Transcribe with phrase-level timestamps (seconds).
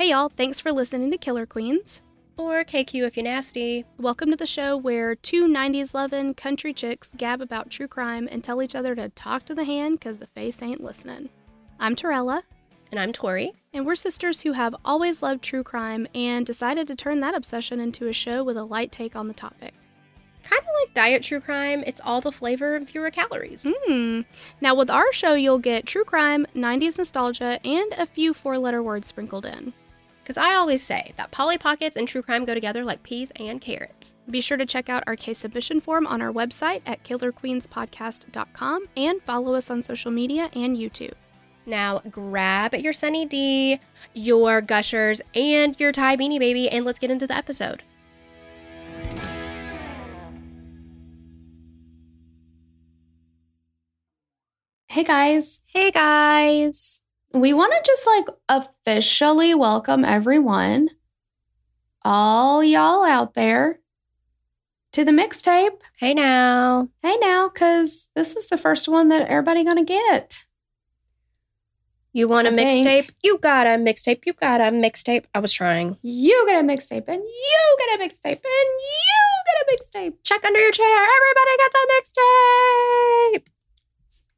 [0.00, 2.00] Hey y'all, thanks for listening to Killer Queens.
[2.38, 3.84] Or KQ if you're nasty.
[3.98, 8.42] Welcome to the show where two 90s loving country chicks gab about true crime and
[8.42, 11.28] tell each other to talk to the hand because the face ain't listening.
[11.78, 12.44] I'm Torella.
[12.90, 13.52] And I'm Tori.
[13.74, 17.78] And we're sisters who have always loved true crime and decided to turn that obsession
[17.78, 19.74] into a show with a light take on the topic.
[20.42, 23.70] Kind of like diet true crime, it's all the flavor and fewer calories.
[23.84, 24.22] Hmm.
[24.62, 28.82] Now, with our show, you'll get true crime, 90s nostalgia, and a few four letter
[28.82, 29.74] words sprinkled in.
[30.30, 33.60] Because I always say that Polly Pockets and true crime go together like peas and
[33.60, 34.14] carrots.
[34.30, 39.20] Be sure to check out our case submission form on our website at killerqueenspodcast.com and
[39.22, 41.14] follow us on social media and YouTube.
[41.66, 43.80] Now grab your Sunny D,
[44.14, 47.82] your Gushers, and your Ty Beanie Baby, and let's get into the episode.
[54.86, 57.00] Hey guys, Hey guys!
[57.32, 60.88] We want to just like officially welcome everyone,
[62.02, 63.78] all y'all out there,
[64.92, 65.80] to the mixtape.
[65.98, 66.88] Hey now!
[67.02, 70.44] Hey now, because this is the first one that everybody gonna get.
[72.12, 73.10] You want a mixtape?
[73.22, 74.22] You got a mixtape.
[74.26, 75.26] You got a mixtape.
[75.32, 75.96] I was trying.
[76.02, 80.14] You get a mixtape, and you get a mixtape, and you get a mixtape.
[80.24, 80.86] Check under your chair.
[80.86, 83.46] Everybody gets a mixtape.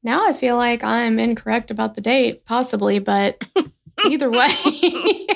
[0.03, 3.43] Now I feel like I'm incorrect about the date, possibly, but
[4.07, 4.49] either way.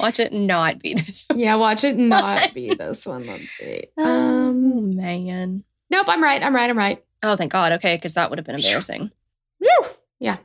[0.00, 1.26] Watch it not be this.
[1.28, 1.38] One.
[1.38, 3.26] Yeah, watch it not be this one.
[3.26, 3.84] Let's see.
[3.98, 5.64] Oh Um, man.
[5.90, 6.42] nope, I'm right.
[6.42, 6.68] I'm right.
[6.70, 7.02] I'm right.
[7.22, 7.72] Oh, thank God.
[7.72, 9.10] Okay, because that would have been embarrassing.
[9.58, 9.84] Whew.
[10.20, 10.36] Yeah.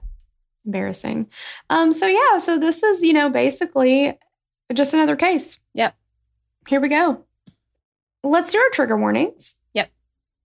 [0.65, 1.29] Embarrassing.
[1.69, 4.17] Um, so yeah, so this is, you know, basically
[4.73, 5.59] just another case.
[5.73, 5.95] Yep.
[6.67, 7.25] Here we go.
[8.23, 9.57] Let's do our trigger warnings.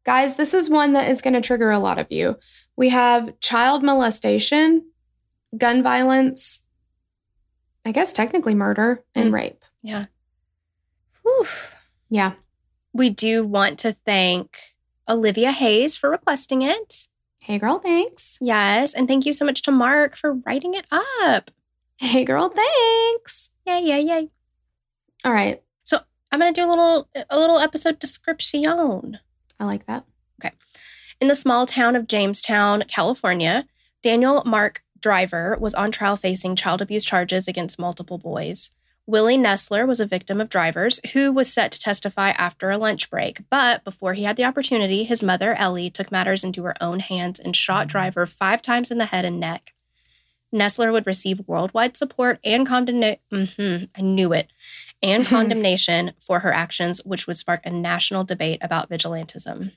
[0.07, 2.37] Guys, this is one that is going to trigger a lot of you.
[2.77, 4.87] We have child molestation,
[5.59, 6.65] gun violence,
[7.85, 9.35] I guess technically murder, and Mm.
[9.35, 9.65] rape.
[9.83, 10.07] Yeah.
[11.23, 11.47] Whew.
[12.09, 12.35] Yeah.
[12.93, 14.57] We do want to thank
[15.09, 17.09] Olivia Hayes for requesting it.
[17.41, 18.39] Hey girl, thanks.
[18.41, 21.51] Yes, and thank you so much to Mark for writing it up.
[21.99, 23.51] Hey girl, thanks.
[23.67, 24.31] Yay, yay, yay.
[25.25, 25.63] All right.
[25.83, 25.99] So
[26.31, 29.19] I'm gonna do a little a little episode description.
[29.59, 30.05] I like that.
[30.41, 30.55] Okay.
[31.21, 33.67] In the small town of Jamestown, California,
[34.03, 38.73] Daniel Mark Driver was on trial facing child abuse charges against multiple boys.
[39.07, 43.09] Willie Nestler was a victim of Driver's who was set to testify after a lunch
[43.09, 43.41] break.
[43.51, 47.39] But before he had the opportunity, his mother, Ellie, took matters into her own hands
[47.39, 49.73] and shot Driver five times in the head and neck.
[50.53, 53.21] Nestler would receive worldwide support and condemnation.
[53.33, 54.51] Mm-hmm, I knew it.
[55.03, 59.73] And condemnation for her actions, which would spark a national debate about vigilantism.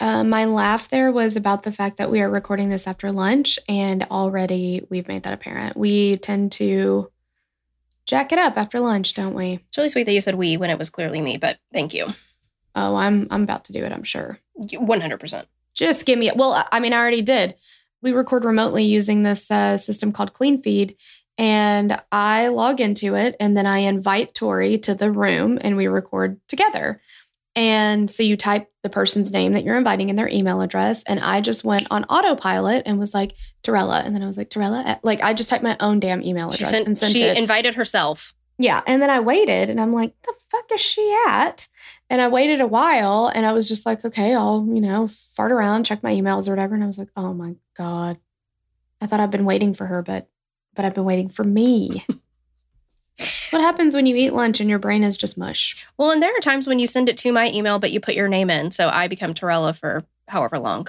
[0.00, 3.58] Uh, my laugh there was about the fact that we are recording this after lunch,
[3.68, 5.76] and already we've made that apparent.
[5.76, 7.10] We tend to
[8.06, 9.60] jack it up after lunch, don't we?
[9.68, 12.06] It's really sweet that you said we when it was clearly me, but thank you.
[12.74, 13.92] Oh, I'm I'm about to do it.
[13.92, 14.38] I'm sure.
[14.58, 15.44] 100%.
[15.74, 16.36] Just give me it.
[16.36, 17.54] Well, I mean, I already did.
[18.02, 20.96] We record remotely using this uh, system called CleanFeed,
[21.40, 25.86] and I log into it, and then I invite Tori to the room, and we
[25.88, 27.00] record together.
[27.56, 31.18] And so you type the person's name that you're inviting and their email address, and
[31.18, 33.34] I just went on autopilot and was like
[33.64, 36.22] Torella, and then I was like Torella, eh, like I just typed my own damn
[36.22, 37.38] email She, address sent, and sent she it.
[37.38, 38.34] invited herself.
[38.58, 38.82] Yeah.
[38.86, 41.66] And then I waited and I'm like, the fuck is she at?
[42.10, 45.50] And I waited a while and I was just like, okay, I'll, you know, fart
[45.50, 46.74] around, check my emails or whatever.
[46.74, 48.18] And I was like, oh my God.
[49.00, 50.28] I thought I've been waiting for her, but
[50.80, 52.02] but I've been waiting for me.
[53.18, 55.84] That's what happens when you eat lunch and your brain is just mush.
[55.98, 58.14] Well, and there are times when you send it to my email, but you put
[58.14, 58.70] your name in.
[58.70, 60.88] So I become Torella for however long.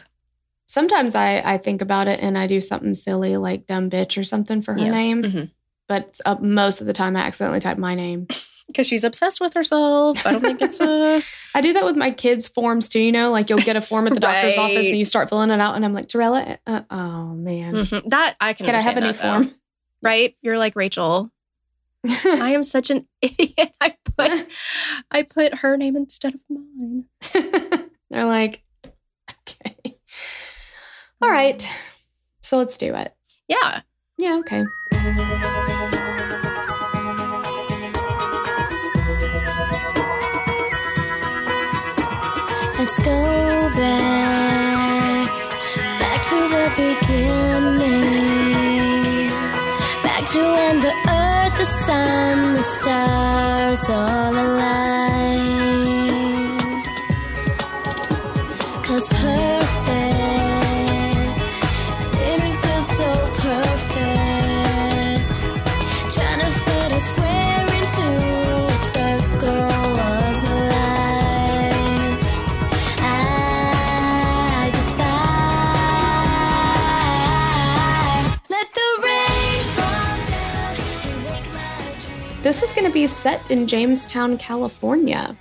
[0.68, 4.24] Sometimes I, I think about it and I do something silly like dumb bitch or
[4.24, 4.92] something for her Yeah.
[4.92, 5.24] name.
[5.24, 5.52] Mhm.
[5.90, 8.28] But uh, most of the time I accidentally type my name.
[8.68, 10.26] Because she's obsessed with herself.
[10.26, 11.20] I don't think it's uh
[11.56, 14.08] I do that with my kids' forms too, you know, like you'll get a form
[14.08, 16.82] at the doctor's office and you start filling it out and I'm like, Torella, uh,
[16.90, 17.74] oh man.
[17.74, 18.10] mhm.
[18.12, 18.68] that I can.
[18.68, 19.54] Can I have a new form?
[20.01, 20.09] Though.
[20.09, 20.36] Right?
[20.42, 21.31] You're like Rachel.
[22.07, 23.74] I am such an idiot.
[23.80, 24.48] I put
[25.12, 27.06] I put her name instead of mine.
[28.09, 29.98] They're like, okay.
[31.21, 31.68] All um, right.
[32.42, 33.13] So let's do it.
[33.48, 33.81] Yeah.
[34.18, 34.65] Yeah, okay.
[42.77, 43.41] Let's go
[52.81, 54.20] stars all
[83.21, 85.38] set in Jamestown, California.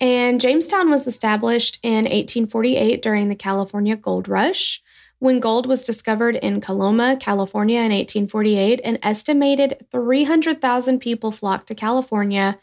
[0.00, 4.80] And Jamestown was established in 1848 during the California Gold Rush.
[5.18, 11.74] When gold was discovered in Coloma, California in 1848, an estimated 300,000 people flocked to
[11.74, 12.60] California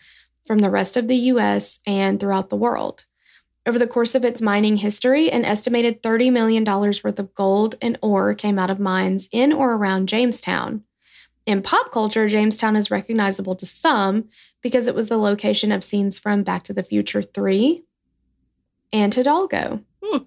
[0.47, 3.03] from the rest of the US and throughout the world.
[3.65, 7.99] Over the course of its mining history, an estimated $30 million worth of gold and
[8.01, 10.85] ore came out of mines in or around Jamestown.
[11.45, 14.29] In pop culture, Jamestown is recognizable to some
[14.63, 17.83] because it was the location of scenes from Back to the Future 3
[18.91, 19.83] and Hidalgo.
[20.03, 20.23] Hmm.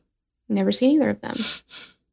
[0.49, 1.35] Never seen either of them.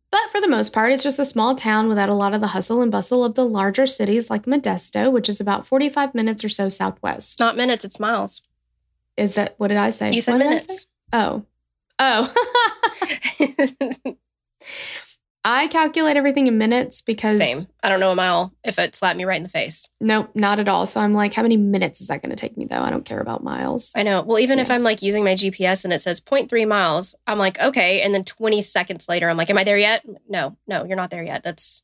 [0.10, 2.48] But for the most part, it's just a small town without a lot of the
[2.48, 6.50] hustle and bustle of the larger cities like Modesto, which is about 45 minutes or
[6.50, 7.34] so southwest.
[7.34, 8.42] It's not minutes, it's miles.
[9.18, 10.12] Is that what did I say?
[10.12, 10.88] You said What minutes.
[11.12, 11.44] Oh.
[12.00, 12.34] Oh.
[15.46, 17.68] I calculate everything in minutes because Same.
[17.82, 19.90] I don't know a mile if it slapped me right in the face.
[20.00, 20.86] Nope, not at all.
[20.86, 22.80] So I'm like, how many minutes is that going to take me though?
[22.82, 23.92] I don't care about miles.
[23.96, 24.22] I know.
[24.22, 27.60] Well, even if I'm like using my GPS and it says 0.3 miles, I'm like,
[27.60, 28.02] okay.
[28.02, 30.06] And then 20 seconds later, I'm like, am I there yet?
[30.30, 31.44] No, no, you're not there yet.
[31.44, 31.84] That's,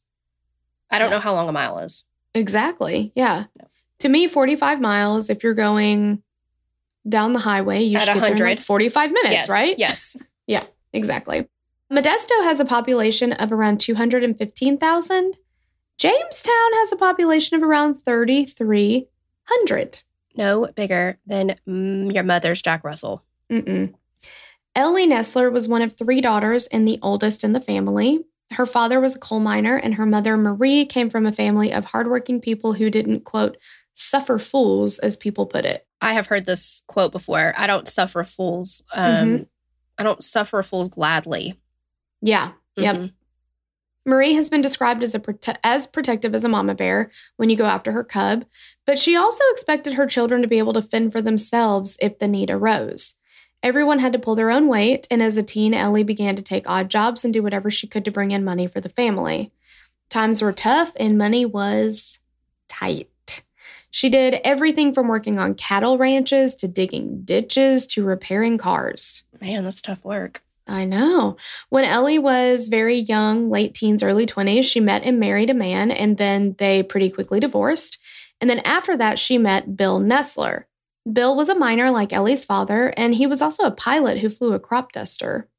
[0.90, 1.16] I don't Yeah.
[1.18, 2.06] know how long a mile is.
[2.34, 3.12] Exactly.
[3.16, 3.46] Yeah.
[3.60, 3.68] No.
[4.00, 6.24] To me, 45 miles, if you're going
[7.08, 9.50] down the highway, you At should get there in, like 45 minutes, yes.
[9.50, 9.78] right?
[9.78, 10.16] Yes.
[10.48, 10.64] Yeah.
[10.94, 11.48] Exactly.
[11.92, 15.38] Modesto has a population of around 215,000.
[15.98, 20.02] Jamestown has a population of around 3,300.
[20.36, 23.24] No bigger than mm, your mother's Jack Russell.
[23.52, 23.94] Mm-mm.
[24.76, 28.24] Ellie Nestler was one of three daughters and the oldest in the family.
[28.52, 31.86] Her father was a coal miner, and her mother, Marie, came from a family of
[31.86, 33.58] hardworking people who didn't, quote,
[33.94, 35.86] suffer fools, as people put it.
[36.02, 37.54] I have heard this quote before.
[37.58, 38.84] I don't suffer fools.
[38.94, 39.48] Um,
[39.98, 41.60] I don't suffer fools gladly.
[42.22, 42.52] Yeah.
[42.76, 42.96] Yep.
[42.96, 43.14] Mhm.
[44.06, 47.56] Marie has been described as a prote- as protective as a mama bear when you
[47.56, 48.46] go after her cub,
[48.86, 52.28] but she also expected her children to be able to fend for themselves if the
[52.28, 53.16] need arose.
[53.62, 56.68] Everyone had to pull their own weight, and as a teen, Ellie began to take
[56.68, 59.52] odd jobs and do whatever she could to bring in money for the family.
[60.10, 62.20] Times were tough, and money was
[62.70, 63.44] tight.
[63.92, 69.24] She did everything from working on cattle ranches to digging ditches to repairing cars.
[69.42, 70.42] Man, that's tough work.
[70.70, 71.38] I know.
[71.70, 75.92] When Ellie was very young, late teens, early 20s, she met and married a man,
[75.92, 78.00] and then they pretty quickly divorced.
[78.40, 80.66] And then after that, she met Bill Nestler.
[81.12, 84.54] Bill was a miner like Ellie's father, and he was also a pilot who flew
[84.54, 85.50] a crop duster.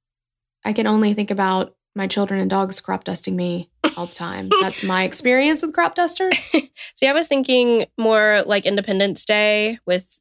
[0.65, 4.49] I can only think about my children and dogs crop dusting me all the time.
[4.61, 6.39] That's my experience with crop dusters.
[6.95, 10.21] See, I was thinking more like Independence Day with,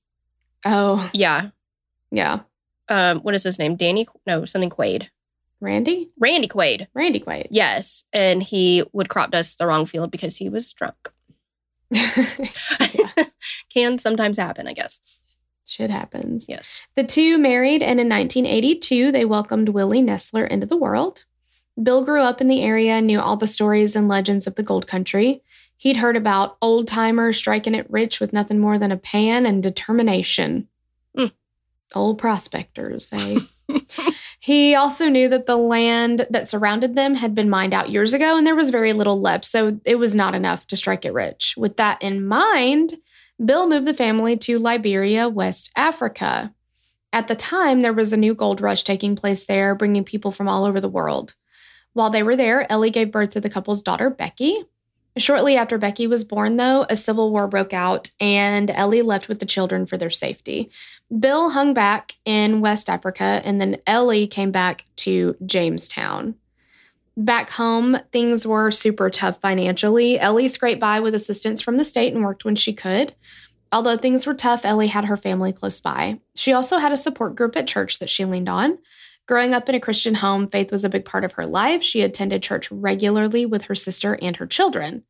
[0.65, 1.49] Oh, yeah.
[2.11, 2.39] yeah.
[2.89, 3.75] Um, what is his name?
[3.75, 4.07] Danny?
[4.25, 5.07] No, something Quaid.
[5.61, 6.09] Randy?
[6.17, 6.87] Randy Quaid.
[6.93, 7.47] Randy Quaid.
[7.51, 8.05] Yes.
[8.13, 10.95] And he would crop dust the wrong field because he was drunk.
[13.69, 14.99] Can sometimes happen, I guess.
[15.65, 16.47] Shit happens.
[16.49, 16.81] Yes.
[16.95, 21.25] The two married, and in 1982, they welcomed Willie Nestler into the world.
[21.81, 24.63] Bill grew up in the area and knew all the stories and legends of the
[24.63, 25.43] gold country.
[25.77, 29.61] He'd heard about old timers striking it rich with nothing more than a pan and
[29.61, 30.67] determination.
[31.95, 33.39] Old prospectors, eh?
[34.39, 38.37] he also knew that the land that surrounded them had been mined out years ago
[38.37, 41.55] and there was very little left, so it was not enough to strike it rich.
[41.57, 42.93] With that in mind,
[43.43, 46.53] Bill moved the family to Liberia, West Africa.
[47.11, 50.47] At the time, there was a new gold rush taking place there, bringing people from
[50.47, 51.33] all over the world.
[51.93, 54.63] While they were there, Ellie gave birth to the couple's daughter, Becky.
[55.17, 59.39] Shortly after Becky was born, though, a civil war broke out and Ellie left with
[59.39, 60.69] the children for their safety.
[61.17, 66.35] Bill hung back in West Africa and then Ellie came back to Jamestown.
[67.17, 70.19] Back home, things were super tough financially.
[70.19, 73.15] Ellie scraped by with assistance from the state and worked when she could.
[73.71, 76.19] Although things were tough, Ellie had her family close by.
[76.35, 78.77] She also had a support group at church that she leaned on.
[79.27, 81.83] Growing up in a Christian home, faith was a big part of her life.
[81.83, 85.03] She attended church regularly with her sister and her children.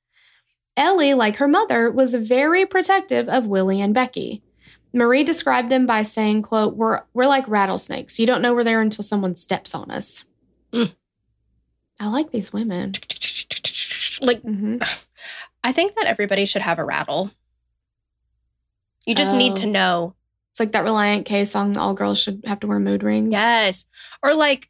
[0.76, 4.44] Ellie, like her mother, was very protective of Willie and Becky.
[4.94, 8.18] Marie described them by saying, quote, we're, we're like rattlesnakes.
[8.20, 10.24] You don't know we're there until someone steps on us.
[10.74, 10.96] Mm.
[12.00, 12.94] I like these women.
[14.22, 14.78] Like, hmm
[15.64, 17.32] I think that everybody should have a rattle.
[19.06, 19.70] You just need to Oh.
[19.72, 20.16] know.
[20.52, 23.30] It's like that Relient K song, All Girls Should Have to Wear Mood Rings.
[23.32, 23.86] Yes.
[24.24, 24.70] Or like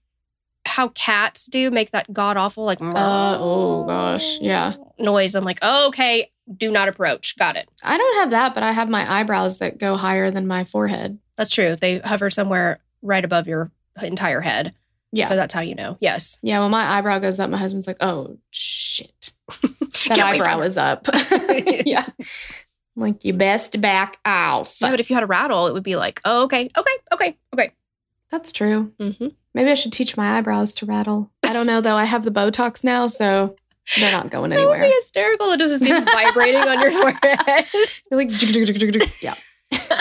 [0.65, 4.37] how cats do make that god awful, like, Uh, oh, gosh.
[4.39, 4.75] Yeah.
[4.99, 5.33] noise.
[5.35, 7.37] I'm like, oh, okay, do not approach.
[7.37, 7.69] Got it.
[7.83, 11.19] I don't have that, but I have my eyebrows that go higher than my forehead.
[11.35, 11.75] That's true.
[11.75, 14.73] They hover somewhere right above your entire head.
[15.11, 15.27] Yeah.
[15.27, 15.97] So that's how you know.
[15.99, 16.37] Yes.
[16.41, 19.33] yeah, when my eyebrow goes up, my husband's like, oh, shit.
[20.07, 21.07] That eyebrow is up.
[21.85, 22.05] yeah.
[22.95, 24.77] Like, you best back off.
[24.79, 27.37] Yeah, but if you had a rattle, it would be like, oh, okay, okay, okay,
[27.53, 27.71] okay.
[28.29, 28.93] That's true.
[28.99, 29.27] Mm-hmm.
[29.53, 31.31] Maybe I should teach my eyebrows to rattle.
[31.43, 31.95] I don't know, though.
[31.95, 33.55] I have the Botox now, so
[33.97, 35.51] they're not going That would be hysterical.
[35.51, 37.65] It doesn't seem vibrating on your forehead.
[38.11, 38.31] You're like,
[39.21, 39.35] yeah.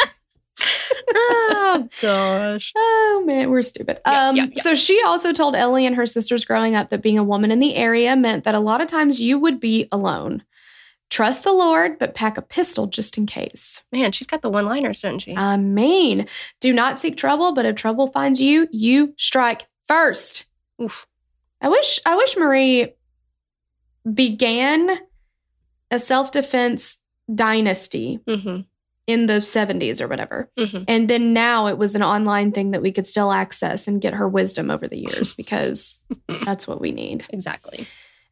[1.14, 2.72] oh gosh.
[2.76, 4.00] Oh man, we're stupid.
[4.06, 4.62] Yeah, um, yeah, yeah.
[4.62, 7.58] So she also told Ellie and her sisters growing up that being a woman in
[7.58, 10.44] the area meant that a lot of times you would be alone.
[11.10, 13.82] Trust the Lord, but pack a pistol just in case.
[13.92, 15.34] Man, she's got the one liners, doesn't she?
[15.34, 16.26] I mean,
[16.60, 20.44] do not seek trouble, but if trouble finds you, you strike first.
[20.82, 21.06] Oof.
[21.60, 22.94] I wish I wish Marie
[24.12, 24.98] began
[25.90, 27.00] a self-defense
[27.34, 28.60] dynasty Mm-hmm.
[29.06, 30.50] in the 70s or whatever.
[30.58, 30.84] Mm-hmm.
[30.86, 34.14] And then now it was an online thing that we could still access and get
[34.14, 36.04] her wisdom over the years because
[36.44, 37.24] that's what we need.
[37.30, 37.86] Exactly.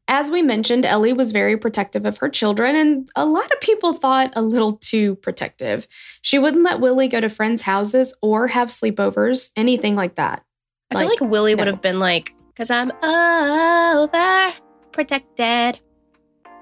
[0.09, 3.93] As we mentioned, Ellie was very protective of her children, and a lot of people
[3.93, 5.89] thought a little too protective.
[6.23, 10.45] She wouldn't let Willie go to friends' houses or have sleepovers, anything like that.
[10.93, 14.53] I feel like Willie would have been like, because I'm over
[14.97, 15.79] protected.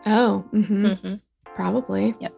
[0.07, 1.15] Oh, hmm Mm-hmm.
[1.55, 2.15] probably.
[2.21, 2.35] Yep.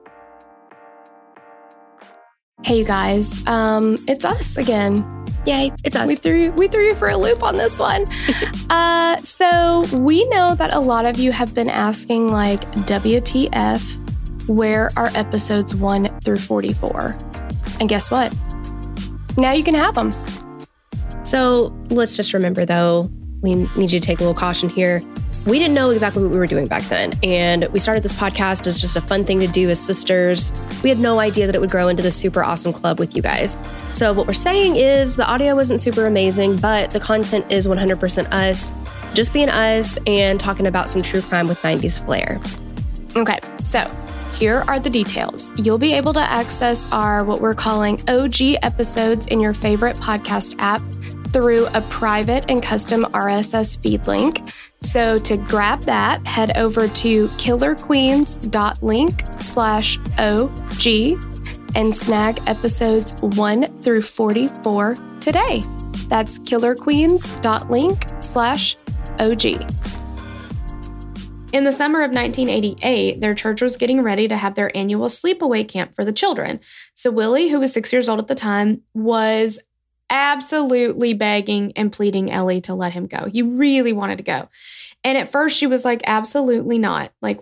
[2.64, 5.04] Hey, you guys, um, it's us again.
[5.46, 6.06] Yay, it's us.
[6.08, 8.04] We threw you, we threw you for a loop on this one.
[8.70, 14.02] uh, so we know that a lot of you have been asking, like, WTF?
[14.48, 17.16] Where are episodes one through forty-four?
[17.80, 18.34] And guess what?
[19.36, 20.12] Now you can have them.
[21.24, 23.10] So let's just remember, though,
[23.42, 25.00] we need you to take a little caution here.
[25.46, 27.12] We didn't know exactly what we were doing back then.
[27.22, 30.52] And we started this podcast as just a fun thing to do as sisters.
[30.82, 33.22] We had no idea that it would grow into this super awesome club with you
[33.22, 33.56] guys.
[33.92, 38.32] So, what we're saying is the audio wasn't super amazing, but the content is 100%
[38.32, 38.72] us,
[39.14, 42.40] just being us and talking about some true crime with 90s flair.
[43.14, 43.88] Okay, so
[44.34, 45.50] here are the details.
[45.56, 50.56] You'll be able to access our what we're calling OG episodes in your favorite podcast
[50.58, 50.82] app
[51.32, 54.40] through a private and custom RSS feed link.
[54.86, 60.86] So to grab that, head over to killerqueens.link slash OG
[61.74, 65.64] and snag episodes 1 through 44 today.
[66.08, 68.76] That's killerqueens.link slash
[69.18, 69.44] OG.
[71.52, 75.68] In the summer of 1988, their church was getting ready to have their annual sleepaway
[75.68, 76.60] camp for the children.
[76.94, 79.58] So Willie, who was six years old at the time, was
[80.10, 83.26] absolutely begging and pleading Ellie to let him go.
[83.26, 84.48] He really wanted to go.
[85.06, 87.12] And at first, she was like, absolutely not.
[87.22, 87.40] Like,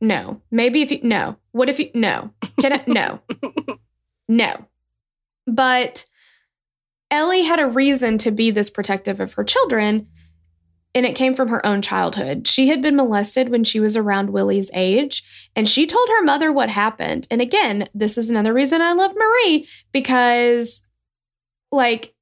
[0.00, 0.40] no.
[0.52, 1.36] Maybe if you, no.
[1.50, 2.30] What if you, no.
[2.60, 3.20] Can I, no.
[4.28, 4.66] no.
[5.48, 6.06] But
[7.10, 10.06] Ellie had a reason to be this protective of her children
[10.94, 12.46] and it came from her own childhood.
[12.46, 15.22] She had been molested when she was around Willie's age,
[15.54, 17.28] and she told her mother what happened.
[17.30, 20.82] And again, this is another reason I love Marie because,
[21.70, 22.12] like,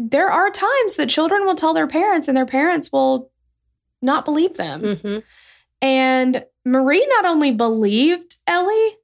[0.00, 3.30] there are times that children will tell their parents, and their parents will
[4.02, 4.82] not believe them.
[4.82, 5.18] Mm-hmm.
[5.82, 8.96] And Marie not only believed Ellie,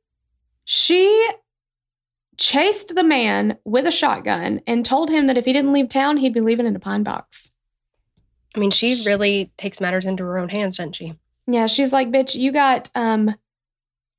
[0.65, 1.29] she
[2.37, 6.17] chased the man with a shotgun and told him that if he didn't leave town,
[6.17, 7.51] he'd be leaving in a pine box.
[8.57, 11.15] I mean, she really takes matters into her own hands, doesn't she?
[11.47, 13.35] Yeah, she's like, bitch, you got um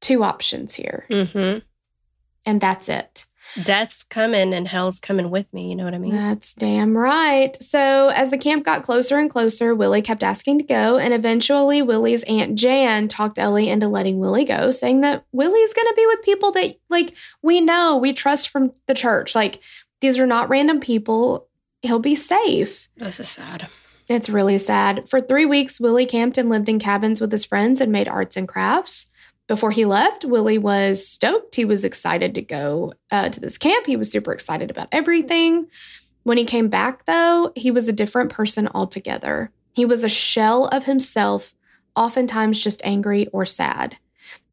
[0.02, 1.60] two options here, Mm-hmm.
[2.46, 3.26] and that's it.
[3.64, 5.70] Death's coming and hell's coming with me.
[5.70, 6.14] You know what I mean?
[6.14, 7.56] That's damn right.
[7.62, 10.98] So, as the camp got closer and closer, Willie kept asking to go.
[10.98, 15.88] And eventually, Willie's Aunt Jan talked Ellie into letting Willie go, saying that Willie's going
[15.88, 19.36] to be with people that, like, we know, we trust from the church.
[19.36, 19.62] Like,
[20.02, 21.48] these are not random people.
[21.82, 22.90] He'll be safe.
[22.98, 23.68] This is sad.
[24.08, 25.10] It's really sad.
[25.10, 28.38] For three weeks, Willie camped and lived in cabins with his friends and made arts
[28.38, 29.12] and crafts.
[29.48, 31.56] Before he left, Willie was stoked.
[31.56, 33.86] He was excited to go uh, to this camp.
[33.86, 35.68] He was super excited about everything.
[36.24, 39.52] When he came back, though, he was a different person altogether.
[39.74, 41.54] He was a shell of himself,
[41.96, 43.98] oftentimes just angry or sad.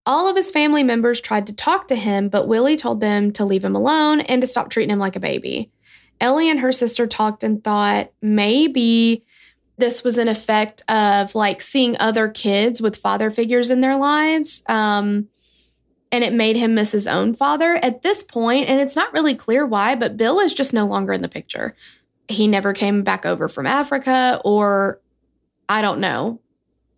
[0.05, 3.45] All of his family members tried to talk to him, but Willie told them to
[3.45, 5.71] leave him alone and to stop treating him like a baby.
[6.21, 9.25] Ellie and her sister talked and thought maybe
[9.83, 14.63] this was an effect of like seeing other kids with father figures in their lives.
[14.69, 15.27] Um,
[16.13, 19.35] and it made him miss his own father at this point, And it's not really
[19.35, 21.75] clear why, but Bill is just no longer in the picture.
[22.29, 25.01] He never came back over from Africa, or
[25.69, 26.41] I don't know.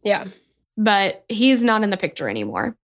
[0.03, 0.27] Yeah.
[0.77, 2.77] But he's not in the picture anymore.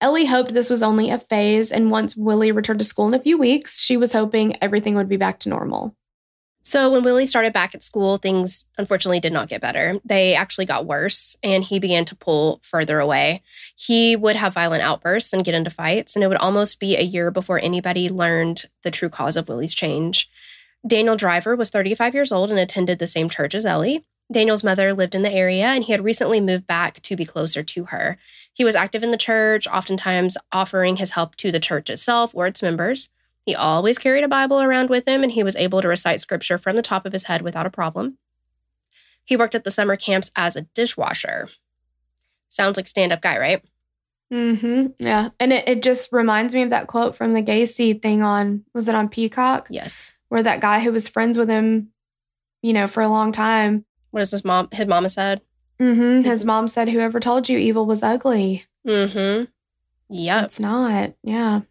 [0.00, 3.20] Ellie hoped this was only a phase, and once Willie returned to school in a
[3.20, 5.94] few weeks, she was hoping everything would be back to normal.
[6.66, 10.00] So when Willie started back at school, things unfortunately did not get better.
[10.02, 13.42] They actually got worse, and he began to pull further away.
[13.76, 17.02] He would have violent outbursts and get into fights, and it would almost be a
[17.02, 20.30] year before anybody learned the true cause of Willie's change.
[20.86, 24.02] Daniel Driver was 35 years old and attended the same church as Ellie.
[24.32, 27.62] Daniel's mother lived in the area, and he had recently moved back to be closer
[27.62, 28.16] to her.
[28.54, 32.46] He was active in the church, oftentimes offering his help to the church itself or
[32.46, 33.10] its members.
[33.44, 36.58] He always carried a Bible around with him, and he was able to recite scripture
[36.58, 38.18] from the top of his head without a problem.
[39.24, 41.48] He worked at the summer camps as a dishwasher.
[42.48, 43.62] Sounds like stand up guy, right?
[44.32, 44.86] Mm-hmm.
[44.98, 45.30] Yeah.
[45.38, 48.88] And it, it just reminds me of that quote from the Gacy thing on, was
[48.88, 49.66] it on Peacock?
[49.70, 50.12] Yes.
[50.28, 51.90] Where that guy who was friends with him,
[52.62, 53.84] you know, for a long time.
[54.10, 54.68] What is his mom?
[54.72, 55.42] His mama said?
[55.78, 56.22] Mm-hmm.
[56.22, 58.64] His mom said, whoever told you evil was ugly.
[58.86, 59.44] Mm-hmm.
[60.08, 60.44] Yep.
[60.44, 61.14] It's not.
[61.22, 61.62] Yeah.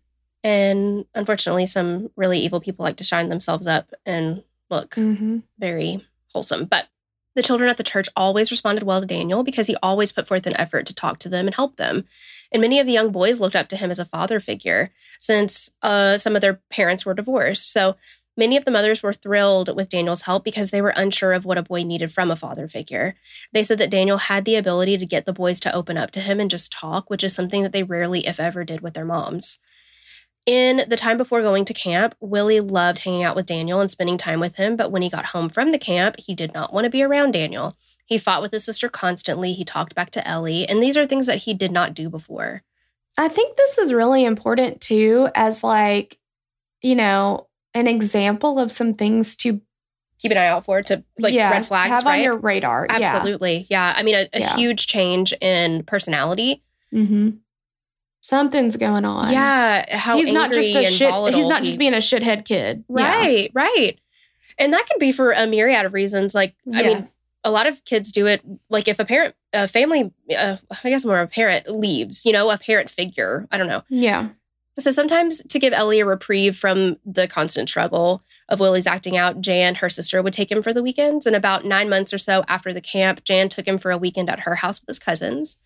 [0.44, 5.40] And unfortunately, some really evil people like to shine themselves up and look mm-hmm.
[5.58, 6.66] very wholesome.
[6.66, 6.88] But
[7.36, 10.46] the children at the church always responded well to Daniel because he always put forth
[10.46, 12.06] an effort to talk to them and help them.
[12.52, 15.72] And many of the young boys looked up to him as a father figure since
[15.82, 17.72] uh, some of their parents were divorced.
[17.72, 17.96] So
[18.38, 21.58] many of the mothers were thrilled with Daniel's help because they were unsure of what
[21.58, 23.16] a boy needed from a father figure.
[23.52, 26.20] They said that Daniel had the ability to get the boys to open up to
[26.20, 29.06] him and just talk, which is something that they rarely, if ever, did with their
[29.06, 29.60] moms.
[30.46, 34.18] In the time before going to camp, Willie loved hanging out with Daniel and spending
[34.18, 36.84] time with him, but when he got home from the camp, he did not want
[36.84, 37.78] to be around Daniel.
[38.06, 39.54] He fought with his sister constantly.
[39.54, 42.62] He talked back to Ellie, and these are things that he did not do before.
[43.18, 46.18] I think this is really important too, as like,
[46.82, 49.62] you know, an example of some things to
[50.20, 52.18] keep an eye out for to like yeah, red flags, have right?
[52.18, 52.86] on your radar.
[52.90, 53.92] Absolutely, yeah.
[53.92, 53.94] yeah.
[53.96, 54.56] I mean, a, a Yeah.
[54.56, 56.64] huge change in personality.
[56.94, 57.38] Mm-hmm.
[58.24, 59.34] Something's going on.
[59.34, 61.14] Yeah, how he's not just a shit.
[61.34, 62.86] He's not he- just being a shithead kid.
[62.88, 63.04] Yeah.
[63.04, 64.00] Right, right.
[64.58, 66.34] And that can be for a myriad of reasons.
[66.34, 67.10] Like, I mean,
[67.44, 68.42] a lot of kids do it.
[68.70, 72.50] Like, if a parent, a family, uh, I guess more a parent leaves, you know,
[72.50, 73.84] a parent figure, I don't know.
[73.90, 74.30] Yeah.
[74.80, 79.42] So sometimes to give Ellie a reprieve from the constant struggle of Willie's acting out,
[79.42, 81.26] Jan, her sister, would take him for the weekends.
[81.26, 84.30] And about nine months or so after the camp, Jan took him for a weekend
[84.30, 85.58] at her house with his cousins.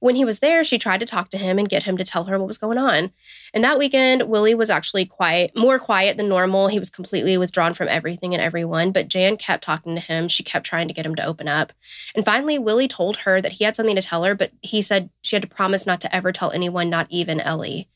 [0.00, 2.24] When he was there, she tried to talk to him and get him to tell
[2.24, 3.10] her what was going on.
[3.52, 6.68] And that weekend, Willie was actually quiet, more quiet than normal.
[6.68, 10.28] He was completely withdrawn from everything and everyone, but Jan kept talking to him.
[10.28, 11.72] She kept trying to get him to open up.
[12.14, 15.10] And finally, Willie told her that he had something to tell her, but he said
[15.22, 17.88] she had to promise not to ever tell anyone, not even Ellie.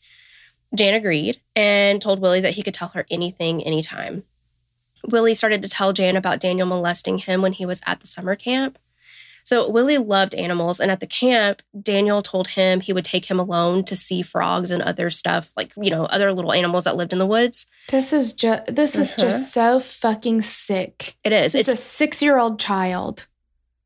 [0.75, 4.25] Jan agreed and told Willie that he could tell her anything, anytime.
[5.09, 8.35] Willie started to tell Jan about Daniel molesting him when he was at the summer
[8.35, 8.79] camp.
[9.45, 13.41] So Willie loved animals, and at the camp, Daniel told him he would take him
[13.41, 17.13] alone to see frogs and other stuff, like you know, other little animals that lived
[17.13, 17.67] in the woods.
[17.89, 19.23] This is just this is Uh-huh.
[19.31, 21.17] just so fucking sick.
[21.25, 21.55] It is.
[21.55, 23.27] It's It's a six year old child.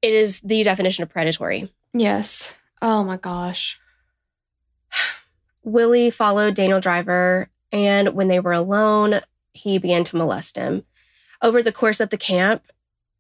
[0.03, 1.73] it is the definition of predatory.
[1.95, 2.59] Yes.
[2.83, 3.79] Oh my gosh.
[5.65, 9.21] Willie followed Daniel Driver, and when they were alone,
[9.53, 10.85] he began to molest him.
[11.43, 12.63] Over the course of the camp,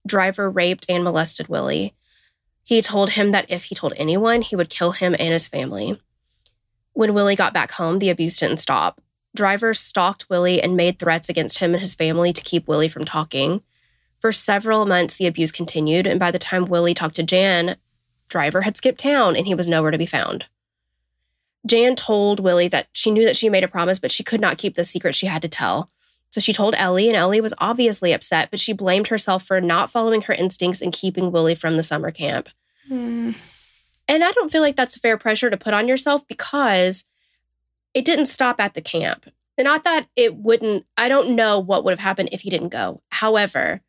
[0.07, 1.95] Driver raped and molested Willie.
[2.67, 6.01] He told him that if he told anyone, he would kill him and his family.
[6.95, 9.01] When Willie got back home, the abuse didn't stop.
[9.37, 13.05] Driver stalked Willie and made threats against him and his family to keep Willie from
[13.05, 13.63] talking.
[14.21, 17.77] For several months, the abuse continued, and by the time Willie talked to Jan,
[18.29, 20.47] Driver had skipped town and he was nowhere to be found.
[21.65, 24.59] Jan told Willie that she knew that she made a promise, but she could not
[24.59, 25.89] keep the secret she had to tell.
[26.31, 29.91] So she told Ellie, and Ellie was obviously upset, but she blamed herself for not
[29.91, 32.49] following her instincts and keeping Willie from the summer camp.
[32.89, 33.33] Hmm.
[34.09, 37.07] And I don't feel like that's a fair pressure to put on yourself because
[37.95, 39.27] it didn't stop at the camp.
[39.59, 43.01] Not that it wouldn't, I don't know what would have happened if he didn't go.
[43.11, 43.81] However,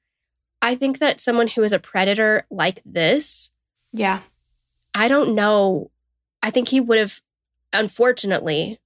[0.62, 3.52] I think that someone who is a predator like this,
[3.92, 4.22] Yeah.
[4.96, 5.92] I don't know.
[6.42, 7.22] I think he would have,
[7.74, 8.80] unfortunately,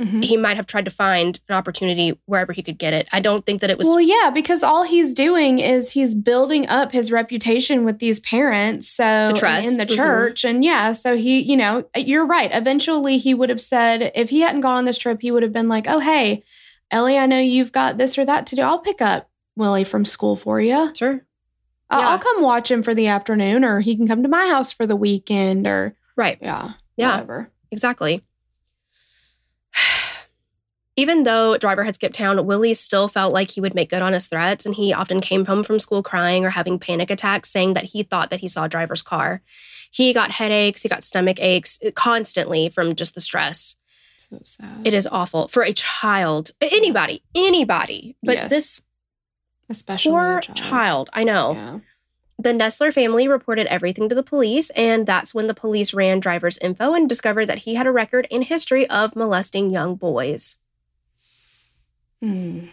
[0.00, 0.24] Mhm.
[0.24, 3.06] he might have tried to find an opportunity wherever he could get it.
[3.12, 3.86] I don't think that it was.
[3.86, 8.88] well, yeah, because all he's doing is he's building up his reputation with these parents.
[8.88, 9.68] So To trust.
[9.68, 9.94] in the Mhm.
[9.96, 12.50] church, and yeah, so he, you know, you're right.
[12.52, 15.52] Eventually, he would have said if he hadn't gone on this trip, he would have
[15.52, 16.42] been like, "Oh, hey,
[16.90, 18.62] Ellie, I know you've got this or that to do.
[18.62, 20.90] I'll pick up Willie from school for you.
[20.96, 21.24] sure.
[21.90, 22.08] I'll, Yeah.
[22.10, 24.86] I'll come watch him for the afternoon, or he can come to my house for
[24.86, 26.38] the weekend, or Right.
[26.40, 27.12] yeah, Yeah.
[27.16, 27.50] whatever.
[27.72, 28.22] Exactly.
[31.00, 34.12] Even though Driver had skipped town, Willie still felt like he would make good on
[34.12, 37.72] his threats, and he often came home from school crying or having panic attacks, saying
[37.72, 39.40] that he thought that he saw Driver's car.
[39.90, 43.76] He got headaches, he got stomach aches eh, constantly from just the stress.
[44.18, 44.86] So sad.
[44.86, 48.50] It is awful for a child, anybody, anybody, but Yes.
[48.50, 48.82] this
[49.70, 50.56] especially poor a child.
[50.56, 51.10] child.
[51.14, 51.52] I know.
[51.54, 51.78] Yeah.
[52.38, 56.58] The Nestler family reported everything to the police, and that's when the police ran Driver's
[56.58, 60.56] info and discovered that he had a record and history of molesting young boys.
[62.20, 62.66] Hmm.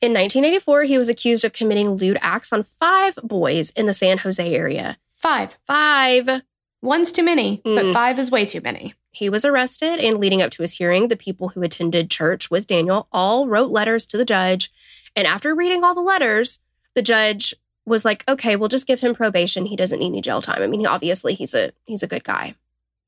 [0.00, 4.18] In 1984, he was accused of committing lewd acts on five boys in the San
[4.18, 4.96] Jose area.
[5.16, 5.56] Five.
[5.66, 6.42] Five.
[6.80, 7.92] One's too many, but Mm.
[7.92, 8.94] five is way too many.
[9.10, 12.68] He was arrested, and leading up to his hearing, the people who attended church with
[12.68, 14.70] Daniel all wrote letters to the judge.
[15.16, 16.60] And after reading all the letters,
[16.94, 17.52] the judge
[17.84, 19.66] was like, "Okay, we'll just give him probation.
[19.66, 20.62] He doesn't need any jail time.
[20.62, 22.54] I mean, he, obviously he's a he's a good guy."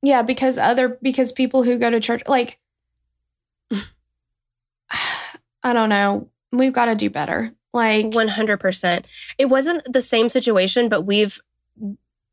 [0.02, 2.59] Yeah, because other because people who go to church like
[5.62, 6.28] I don't know.
[6.52, 7.52] We've got to do better.
[7.72, 9.04] Like 100%.
[9.38, 11.38] It wasn't the same situation, but we've,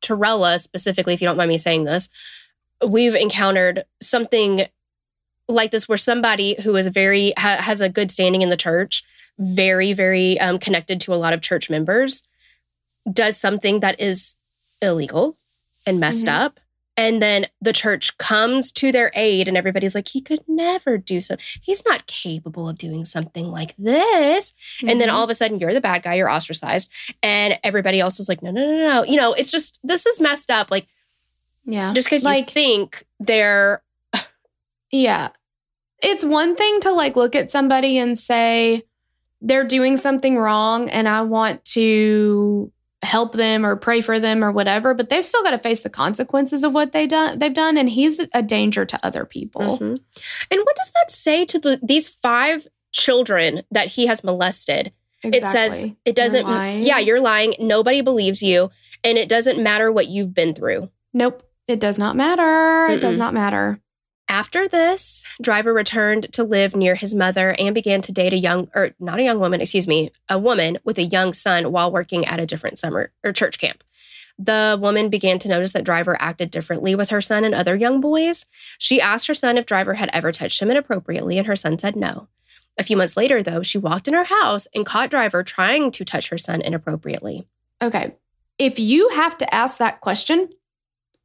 [0.01, 2.09] Torella specifically, if you don't mind me saying this,
[2.85, 4.61] we've encountered something
[5.47, 9.03] like this where somebody who is very, ha- has a good standing in the church,
[9.39, 12.23] very, very um, connected to a lot of church members,
[13.11, 14.35] does something that is
[14.81, 15.37] illegal
[15.85, 16.33] and messed Mhm.
[16.33, 16.59] up.
[16.97, 21.21] And then the church comes to their aid, and everybody's like, he could never do
[21.21, 21.35] so.
[21.61, 24.53] He's not capable of doing something like this.
[24.81, 25.13] And then Mhm.
[25.13, 26.89] all of a sudden, you're the bad guy, you're ostracized.
[27.21, 29.03] And everybody else is like, no, no, no, no.
[29.03, 30.71] You know, it's just, this is messed up.
[30.71, 30.87] Like,
[31.65, 31.93] yeah.
[31.93, 33.83] just because you think they're,
[34.91, 35.29] yeah.
[36.01, 38.83] It's one thing to like look at somebody and say
[39.41, 42.71] they're doing something wrong and I want to
[43.03, 45.89] help them or pray for them or whatever, but they've still got to face the
[45.89, 49.77] consequences of what they done they've done and he's a danger to other people.
[49.79, 49.99] Mhm.
[50.51, 54.91] and what does that say to the, these five children that he has molested?
[55.23, 56.55] It says it doesn't, You're
[56.85, 57.55] yeah, you're lying.
[57.59, 58.69] Nobody believes you.
[59.03, 60.89] And it doesn't matter what you've been through.
[61.13, 61.43] Nope.
[61.67, 62.93] It does not matter.
[62.93, 63.79] It does not matter.
[64.29, 68.69] After this, Driver returned to live near his mother and began to date a young,
[68.75, 72.25] or not a young woman, excuse me, a woman with a young son while working
[72.25, 73.83] at a different summer or church camp.
[74.37, 78.01] The woman began to notice that Driver acted differently with her son and other young
[78.01, 78.45] boys.
[78.77, 81.95] She asked her son if Driver had ever touched him inappropriately, and her son said
[81.95, 82.27] no.
[82.77, 86.05] A few months later, though, she walked in her house and caught Driver trying to
[86.05, 87.47] touch her son inappropriately.
[87.81, 88.13] Okay.
[88.59, 90.49] If you have to ask that question,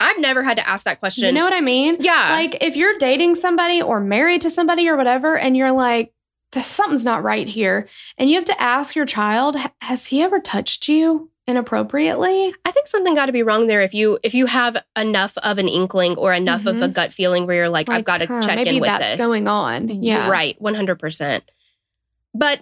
[0.03, 1.27] I've never had to ask that question.
[1.27, 1.97] you know what I mean?
[2.01, 2.31] yeah.
[2.33, 6.13] Like if you're dating somebody or married to somebody or whatever, and you're like,
[6.61, 7.89] something's not right here,
[8.19, 12.55] and you have to ask your child, has he ever touched you inappropriately?
[12.65, 15.59] I think something got to be wrong there if you if you have enough of
[15.59, 16.93] an inkling or enough of a mm-hmm.
[16.93, 19.21] gut feeling where you're like, I've got to huh, check in with that's this.
[19.21, 19.89] going on.
[19.89, 20.29] Yeah.
[20.29, 21.43] Right, 100%.
[22.35, 22.61] But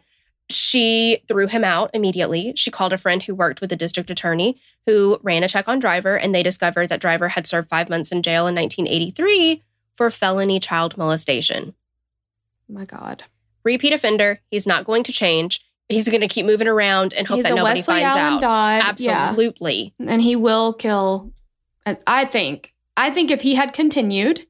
[0.50, 2.52] she threw him out immediately.
[2.56, 5.78] She called a friend who worked with the district attorney who ran a check on
[5.78, 9.62] Driver, and they discovered that Driver had served five months in jail in 1983
[9.94, 11.74] for felony child molestation.
[12.68, 13.24] Oh my God.
[13.64, 14.40] Repeat offender.
[14.50, 15.64] He's not going to change.
[15.88, 18.40] He's going to keep moving around and hope He's that nobody Westley finds Allan out.
[18.40, 19.00] Dodd.
[19.00, 19.28] Yeah.
[19.28, 19.92] Absolutely.
[19.98, 21.32] And he will kill.
[22.06, 22.72] I think.
[22.96, 24.46] I think if he had continued,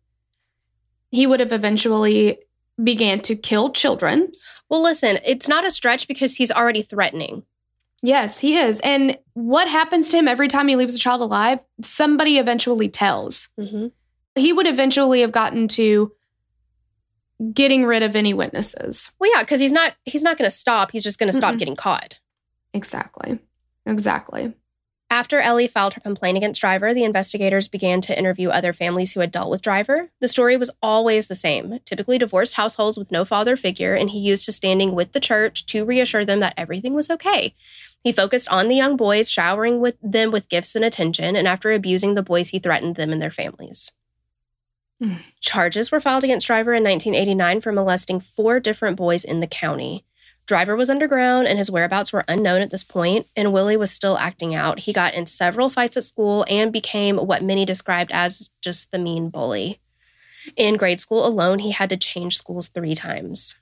[1.10, 2.38] he would have eventually
[2.82, 4.32] began to kill children.
[4.68, 7.44] Well, listen, it's not a stretch because he's already threatening.
[8.02, 8.80] Yes, he is.
[8.80, 11.60] And what happens to him every time he leaves a child alive?
[11.82, 13.48] Somebody eventually tells.
[13.58, 13.88] Mm-hmm.
[14.36, 16.12] He would eventually have gotten to
[17.52, 19.10] getting rid of any witnesses.
[19.18, 20.92] Well, yeah, because he's not he's not going to stop.
[20.92, 22.20] He's just going to stop getting caught.
[22.72, 23.38] Exactly.
[23.86, 24.54] Exactly.
[25.12, 29.18] After Ellie filed her complaint against Driver, the investigators began to interview other families who
[29.18, 30.12] had dealt with Driver.
[30.20, 34.20] The story was always the same typically divorced households with no father figure, and he
[34.20, 37.56] used his standing with the church to reassure them that everything was okay.
[38.02, 41.70] He focused on the young boys, showering with them with gifts and attention, and after
[41.70, 43.92] abusing the boys, he threatened them and their families.
[45.02, 45.18] Mm.
[45.40, 50.04] Charges were filed against Driver in 1989 for molesting four different boys in the county.
[50.46, 54.18] Driver was underground and his whereabouts were unknown at this point, and Willie was still
[54.18, 54.80] acting out.
[54.80, 58.98] He got in several fights at school and became what many described as just the
[58.98, 59.78] mean bully.
[60.56, 63.59] In grade school alone, he had to change schools three times.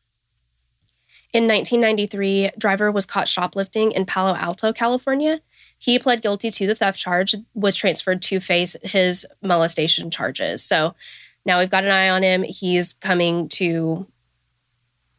[1.32, 5.40] In 1993, Driver was caught shoplifting in Palo Alto, California.
[5.78, 10.62] He pled guilty to the theft charge, was transferred to face his molestation charges.
[10.62, 10.94] So
[11.44, 12.42] now we've got an eye on him.
[12.42, 14.06] He's coming to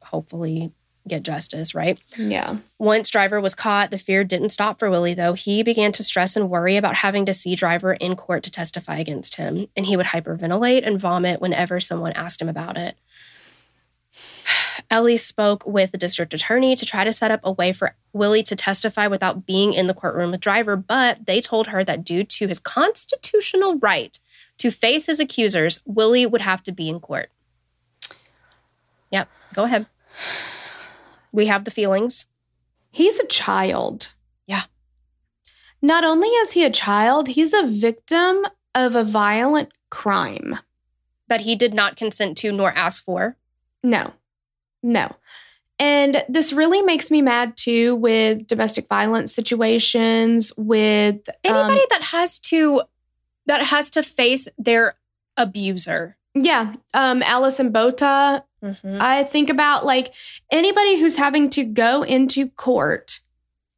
[0.02, 0.72] hopefully
[1.08, 2.00] get justice, right?
[2.18, 2.58] Yeah.
[2.78, 5.34] Once Driver was caught, the fear didn't stop for Willie, though.
[5.34, 9.00] He began to stress and worry about having to see Driver in court to testify
[9.00, 12.96] against him, and he would hyperventilate and vomit whenever someone asked him about it.
[14.90, 18.44] Ellie spoke with the district attorney to try to set up a way for Willie
[18.44, 22.24] to testify without being in the courtroom with Driver, but they told her that due
[22.24, 24.18] to his constitutional right
[24.58, 27.30] to face his accusers, Willie would have to be in court.
[29.12, 29.86] Yep, go ahead.
[31.32, 32.26] We have the feelings.
[32.92, 34.14] He's a child.
[34.48, 34.64] Yeah.
[35.82, 40.60] Not only is he a child, he's a victim of a violent crime.
[41.30, 43.38] that he did not consent to nor ask for.
[43.84, 44.14] No,
[44.84, 45.16] no.
[45.82, 52.02] And this really makes me mad too with domestic violence situations, with um, Anybody that
[52.12, 52.82] has to
[53.46, 54.96] that has to face their
[55.38, 56.18] abuser.
[56.36, 58.44] yeah, um, Alison Botha.
[58.84, 60.14] I think about like
[60.52, 63.22] anybody who's having to go into court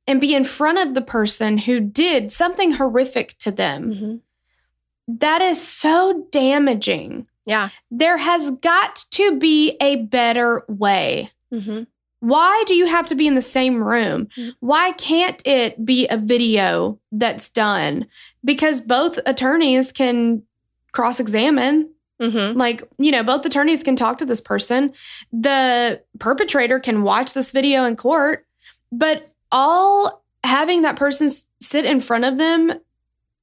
[0.08, 3.94] and be in front of the person who did something horrific to them.
[3.94, 5.20] Mhm.
[5.20, 7.28] That is so damaging.
[7.46, 7.70] Yeah.
[7.90, 11.32] There has got to be a better way.
[11.54, 11.84] Mm-hmm.
[12.20, 14.28] Why do you have to be in the same room?
[14.38, 14.54] Mhm.
[14.60, 18.06] Why can't it be a video that's done?
[18.46, 20.44] Because both attorneys can
[20.92, 21.90] cross examine.
[22.22, 22.60] Mm-hmm.
[22.60, 24.94] Like, you know, both attorneys can talk to this person.
[25.34, 28.46] The perpetrator can watch this video in court,
[28.92, 32.72] but all having that person sit in front of them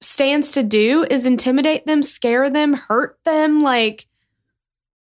[0.01, 3.63] stands to do is intimidate them, scare them, hurt them.
[3.63, 4.07] Like,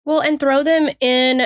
[0.05, 1.43] Well, and throw them in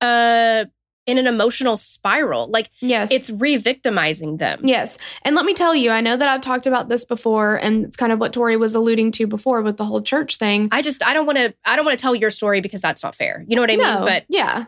[0.00, 0.64] uh
[1.06, 2.48] in an emotional spiral.
[2.48, 3.10] Like yes.
[3.10, 4.60] it's re-victimizing them.
[4.62, 4.96] Yes.
[5.22, 7.96] And let me tell you, I know that I've talked about this before, and it's
[7.96, 10.68] kind of what Tori was alluding to before with the whole church thing.
[10.70, 13.02] I just I don't want to I don't want to tell your story because that's
[13.02, 13.44] not fair.
[13.48, 14.04] You know what I mean?
[14.04, 14.66] But yeah,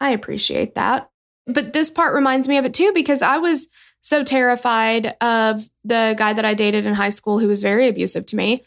[0.00, 1.10] I appreciate that.
[1.46, 3.68] But this part reminds me of it too because I was
[4.04, 8.26] so terrified of the guy that I dated in high school who was very abusive
[8.26, 8.62] to me.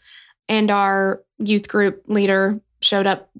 [0.48, 3.30] And our youth group leader showed up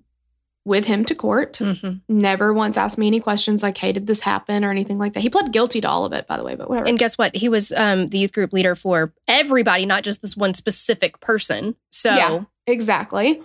[0.65, 1.55] with him to court.
[1.55, 2.03] Mhm.
[2.09, 5.21] Never once asked me any questions like, hey, did this happen or anything like that.
[5.21, 6.87] He pled guilty to all of it, by the way, but whatever.
[6.89, 7.35] and guess what?
[7.35, 11.75] He was um the youth group leader for everybody, not just this one specific person.
[11.91, 12.41] So Yeah.
[12.67, 13.43] Exactly.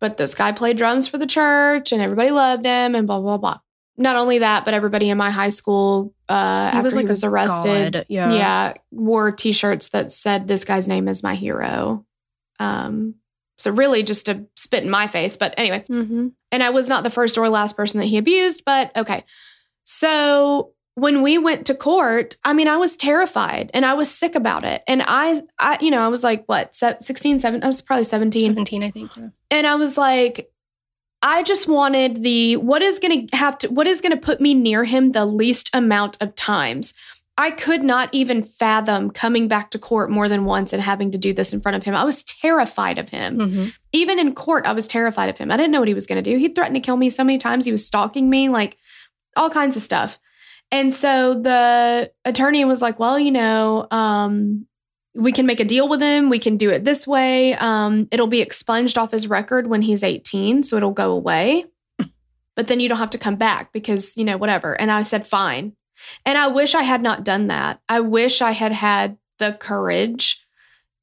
[0.00, 3.38] But this guy played drums for the church and everybody loved him and blah, blah,
[3.38, 3.58] blah.
[3.96, 7.22] Not only that, but everybody in my high school, uh, after was like he was
[7.24, 8.32] arrested, god, yeah.
[8.32, 12.04] yeah, wore t shirts that said, This guy's name is my hero.
[12.58, 13.14] Um,
[13.56, 15.36] so really just to spit in my face.
[15.36, 16.32] But anyway, Mhm.
[16.50, 19.22] and I was not the first or last person that he abused, but okay.
[19.84, 24.34] So when we went to court, I mean, I was terrified and I was sick
[24.34, 24.82] about it.
[24.86, 28.04] And I, I you know, I was like, what, se- 16, 17, I was probably
[28.04, 28.50] 17.
[28.52, 29.16] 17, I think.
[29.16, 29.28] Yeah.
[29.50, 30.50] And I was like,
[31.26, 34.40] I just wanted the what is going to have to, what is going to put
[34.42, 36.92] me near him the least amount of times.
[37.38, 41.18] I could not even fathom coming back to court more than once and having to
[41.18, 41.94] do this in front of him.
[41.94, 43.72] I was terrified of him Mhm.
[43.92, 45.50] even in court, I was terrified of him.
[45.50, 46.36] I didn't know what he was going to do.
[46.36, 47.64] He threatened to kill me so many times.
[47.64, 48.76] He was stalking me, like
[49.36, 50.18] all kinds of stuff.
[50.70, 54.66] And so the attorney was like, "Well, you know, um,
[55.14, 56.28] we can make a deal with him.
[56.28, 57.54] We can do it this way.
[57.54, 61.66] Um, it'll be expunged off his record when he's 18, so it'll go away.
[62.56, 65.26] But then you don't have to come back because you know whatever." And I said,
[65.26, 65.72] "Fine."
[66.24, 67.80] And I wish I had not done that.
[67.88, 70.44] I wish I had had the courage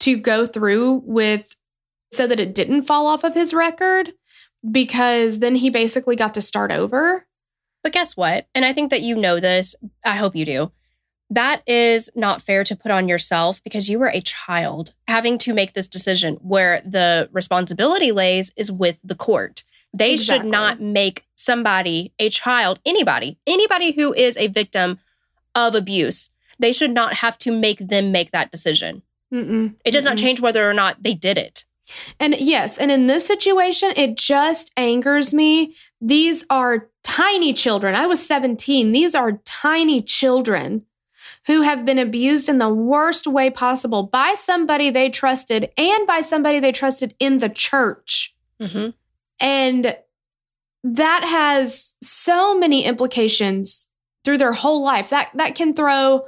[0.01, 1.55] to go through with
[2.11, 4.13] so that it didn't fall off of his record
[4.69, 7.25] because then he basically got to start over.
[7.83, 8.47] But guess what?
[8.53, 9.75] And I think that you know this.
[10.05, 10.71] I hope you do.
[11.31, 15.53] That is not fair to put on yourself because you were a child having to
[15.53, 19.63] make this decision where the responsibility lays is with the court.
[19.93, 24.99] They should not make somebody, a child, anybody, anybody who is a victim
[25.55, 29.01] of abuse, they should not have to make them make that decision.
[29.33, 29.75] Mm-mm.
[29.85, 30.21] It does not Mm-mm.
[30.21, 31.63] change whether or not they did it.
[32.19, 35.75] And yes, and in this situation, it just angers me.
[36.01, 37.95] These are tiny children.
[37.95, 38.91] I was 17.
[38.91, 40.85] These are tiny children
[41.47, 46.21] who have been abused in the worst way possible by somebody they trusted and by
[46.21, 48.35] somebody they trusted in the church.
[48.59, 48.89] hmm
[49.39, 49.97] And
[50.83, 53.87] that has so many implications
[54.23, 55.09] through their whole life.
[55.09, 56.25] That that can throw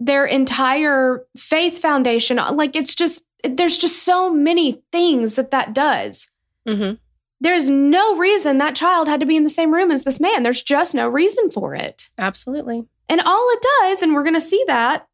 [0.00, 6.30] their entire faith foundation like it's just there's just so many things that that does.
[6.66, 6.92] hmm
[7.40, 10.42] There's no reason that child had to be in the same room as this man.
[10.42, 12.08] There's just no reason for it.
[12.18, 12.86] Absolutely.
[13.08, 15.06] And all it does, and we're going to see that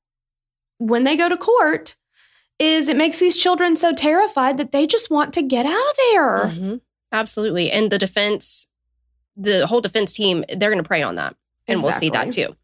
[0.79, 1.97] when they go to court,
[2.59, 5.97] is it makes these children so terrified that they just want to get out of
[6.13, 6.47] there.
[6.47, 6.81] Mhm.
[7.13, 7.71] Absolutely.
[7.71, 8.69] And the defense,
[9.37, 11.35] the whole defense team, they're going to prey on that.
[11.67, 12.57] And we'll see that too.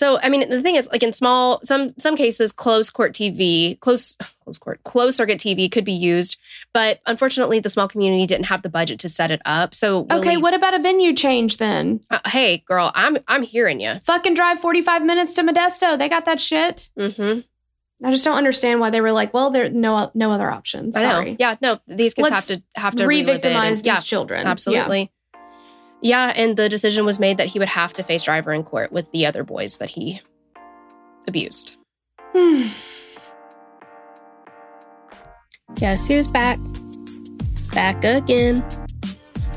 [0.00, 3.78] So, I mean, the thing is, like in small, some some cases, closed court TV,
[3.80, 6.38] close close court, closed circuit TV could be used,
[6.72, 9.74] but unfortunately, the small community didn't have the budget to set it up.
[9.74, 12.00] So, Okay, what about a venue change then?
[12.10, 14.00] uh, hey, girl, I'm I'm hearing you.
[14.04, 15.98] Fucking drive 45 minutes to Modesto.
[15.98, 16.88] They got that shit.
[16.98, 17.40] hmm
[18.02, 20.96] I just don't understand why they were like, well, there no no other options.
[20.96, 21.10] I know.
[21.10, 21.36] Sorry.
[21.38, 24.46] Yeah, no, these kids Let's have to have to Re-victimize and- yeah, these children.
[24.46, 25.00] Absolutely.
[25.00, 25.06] Yeah.
[26.02, 29.10] And the decision was made that he would have to face Driver in court with
[29.12, 30.20] the other boys that he
[31.26, 31.76] abused.
[32.34, 32.68] Yeah.
[35.74, 36.58] Guess who's back?
[37.72, 38.64] Back again.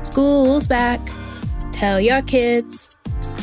[0.02, 1.00] School's back.
[1.72, 2.96] Tell your kids.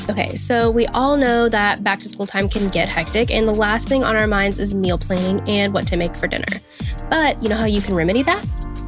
[0.09, 3.53] Okay, so we all know that back to school time can get hectic, and the
[3.53, 6.45] last thing on our minds is meal planning and what to make for dinner.
[7.09, 8.43] But you know how you can remedy that?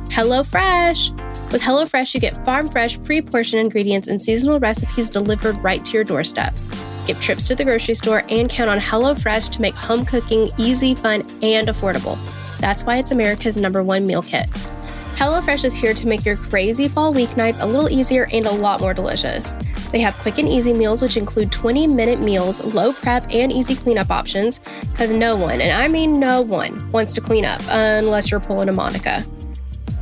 [0.10, 1.33] HelloFresh!
[1.54, 5.92] With HelloFresh, you get farm fresh, pre portioned ingredients and seasonal recipes delivered right to
[5.94, 6.58] your doorstep.
[6.96, 10.96] Skip trips to the grocery store and count on HelloFresh to make home cooking easy,
[10.96, 12.18] fun, and affordable.
[12.58, 14.50] That's why it's America's number one meal kit.
[15.14, 18.82] HelloFresh is here to make your crazy fall weeknights a little easier and a lot
[18.82, 19.54] more delicious.
[19.92, 23.76] They have quick and easy meals, which include 20 minute meals, low prep, and easy
[23.76, 28.32] cleanup options, because no one, and I mean no one, wants to clean up unless
[28.32, 29.24] you're pulling a Monica.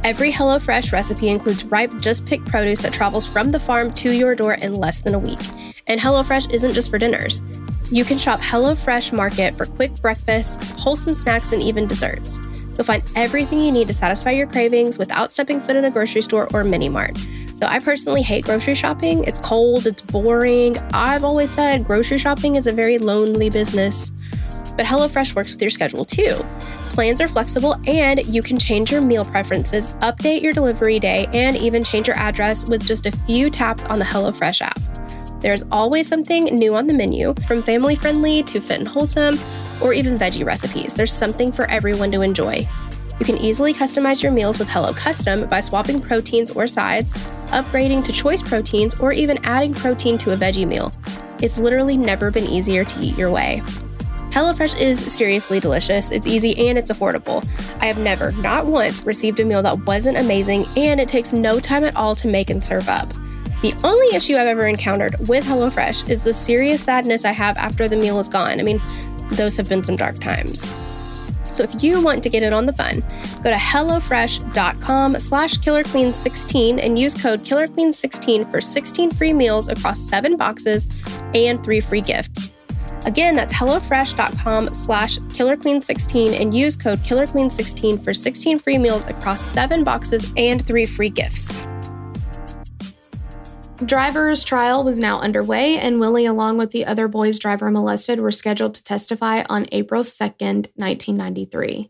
[0.03, 4.33] Every HelloFresh recipe includes ripe, just picked produce that travels from the farm to your
[4.33, 5.39] door in less than a week.
[5.85, 7.43] And HelloFresh isn't just for dinners.
[7.91, 12.39] You can shop HelloFresh Market for quick breakfasts, wholesome snacks, and even desserts.
[12.75, 16.23] You'll find everything you need to satisfy your cravings without stepping foot in a grocery
[16.23, 17.15] store or mini mart.
[17.55, 19.23] So, I personally hate grocery shopping.
[19.25, 20.79] It's cold, it's boring.
[20.93, 24.09] I've always said grocery shopping is a very lonely business.
[24.77, 26.43] But HelloFresh works with your schedule too.
[26.91, 31.55] Plans are flexible and you can change your meal preferences, update your delivery day, and
[31.55, 34.77] even change your address with just a few taps on the HelloFresh app.
[35.39, 39.39] There's always something new on the menu, from family friendly to fit and wholesome,
[39.81, 40.93] or even veggie recipes.
[40.93, 42.67] There's something for everyone to enjoy.
[43.21, 47.13] You can easily customize your meals with Hello Custom by swapping proteins or sides,
[47.47, 50.91] upgrading to choice proteins, or even adding protein to a veggie meal.
[51.39, 53.63] It's literally never been easier to eat your way.
[54.31, 56.09] HelloFresh is seriously delicious.
[56.09, 57.45] It's easy and it's affordable.
[57.81, 61.59] I have never, not once, received a meal that wasn't amazing, and it takes no
[61.59, 63.11] time at all to make and serve up.
[63.61, 67.89] The only issue I've ever encountered with HelloFresh is the serious sadness I have after
[67.89, 68.61] the meal is gone.
[68.61, 68.81] I mean,
[69.31, 70.73] those have been some dark times.
[71.45, 73.01] So if you want to get in on the fun,
[73.43, 80.37] go to HelloFresh.com slash KillerQueen16 and use code KillerQueen16 for 16 free meals across seven
[80.37, 80.87] boxes
[81.35, 82.53] and three free gifts.
[83.05, 89.83] Again, that's HelloFresh.com slash KillerQueen16 and use code KillerQueen16 for 16 free meals across seven
[89.83, 91.65] boxes and three free gifts.
[93.83, 98.31] Driver's trial was now underway, and Willie, along with the other boys driver molested, were
[98.31, 101.89] scheduled to testify on April 2nd, 1993.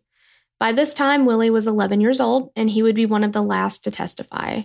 [0.58, 3.42] By this time, Willie was 11 years old, and he would be one of the
[3.42, 4.62] last to testify.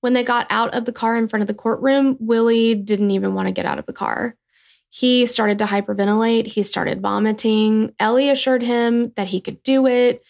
[0.00, 3.32] When they got out of the car in front of the courtroom, Willie didn't even
[3.32, 4.36] want to get out of the car.
[4.92, 7.94] He started to hyperventilate, he started vomiting.
[8.00, 10.22] Ellie assured him that he could do it,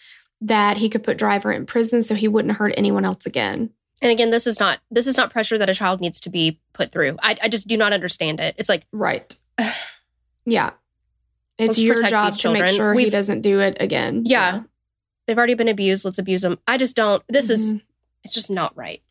[0.42, 3.70] that he could put Driver in prison so he wouldn't hurt anyone else again.
[4.02, 6.60] And again, this is not this is not pressure that a child needs to be
[6.72, 7.16] put through.
[7.22, 8.54] I, I just do not understand it.
[8.58, 9.34] It's like Right.
[10.46, 10.70] yeah.
[11.58, 14.22] It's your job to make sure he We've- doesn't do it again.
[14.24, 14.62] Yeah.
[15.26, 16.04] they've already been abused.
[16.04, 16.58] Let's abuse them.
[16.66, 17.22] I just don't.
[17.28, 17.82] This is Mhm.
[18.24, 19.02] it's just not right.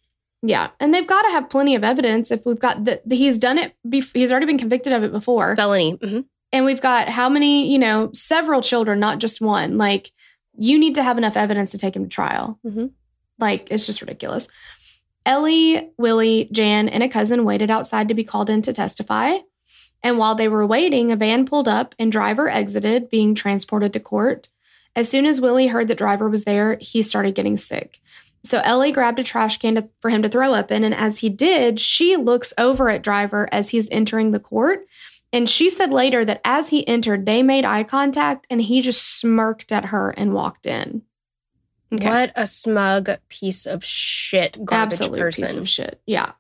[0.42, 0.70] Yeah.
[0.80, 3.74] And they've got to have plenty of evidence if we've got that he's done it
[3.86, 5.56] bef- he's already been convicted of it before.
[5.56, 5.92] Felony.
[6.02, 6.20] hmm
[6.52, 9.78] And we've got how many, you know, several children, not just one.
[9.78, 10.12] Like
[10.58, 12.60] you need to have enough evidence to take him to trial.
[12.66, 12.92] Mhm.
[13.38, 14.48] Like it's just ridiculous.
[15.26, 19.38] Ellie, Willie, Jan, and a cousin waited outside to be called in to testify.
[20.02, 24.00] And while they were waiting, a van pulled up and Driver exited, being transported to
[24.00, 24.48] court.
[24.96, 28.00] As soon as Willie heard that Driver was there, he started getting sick.
[28.44, 31.20] So Ellie grabbed a trash can to, for him to throw up in, and as
[31.20, 34.86] he did, she looks over at Driver as he's entering the court.
[35.32, 39.20] And she said later that as he entered, they made eye contact and he just
[39.20, 41.04] smirked at her and walked in.
[41.92, 45.48] What a smug piece of shit garbage Absolute person.
[45.48, 46.02] piece of shit.
[46.06, 46.34] Yeah.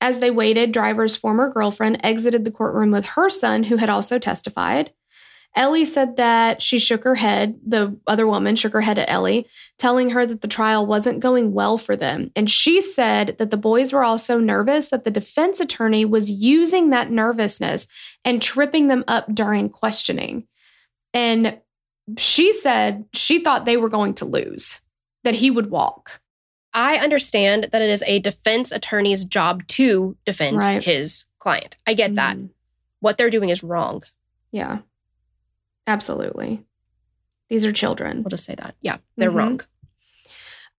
[0.00, 4.18] As they waited, Driver's former girlfriend exited the courtroom with her son, who had also
[4.18, 4.92] testified.
[5.56, 7.58] Ellie said that she shook her head.
[7.66, 9.46] The other woman shook her head at Ellie,
[9.76, 12.30] telling her that the trial wasn't going well for them.
[12.36, 16.90] And she said that the boys were also nervous that the defense attorney was using
[16.90, 17.88] that nervousness
[18.24, 20.46] and tripping them up during questioning.
[21.12, 21.58] And
[22.18, 24.80] she said she thought they were going to lose,
[25.24, 26.20] that he would walk.
[26.72, 30.84] I understand that it is a defense attorney's job to defend Right.
[30.84, 31.76] his client.
[31.86, 32.36] I get that.
[32.36, 32.50] Mhm.
[33.00, 34.02] What they're doing is wrong.
[34.52, 34.78] Yeah.
[35.88, 36.64] Absolutely.
[37.48, 38.18] These are children.
[38.22, 38.76] We'll just say that.
[38.82, 39.34] Yeah, they're Mhm.
[39.34, 39.60] wrong.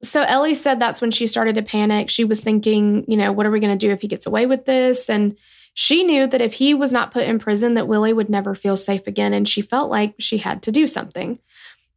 [0.02, 2.10] So Ellie said that's when she started to panic.
[2.10, 4.46] She was thinking, you know, what are we going to do if he gets away
[4.46, 5.10] with this?
[5.10, 5.36] And
[5.74, 8.78] she knew that if he was not put in prison that Willie would never feel
[8.78, 11.40] safe again and she felt like she had to do something.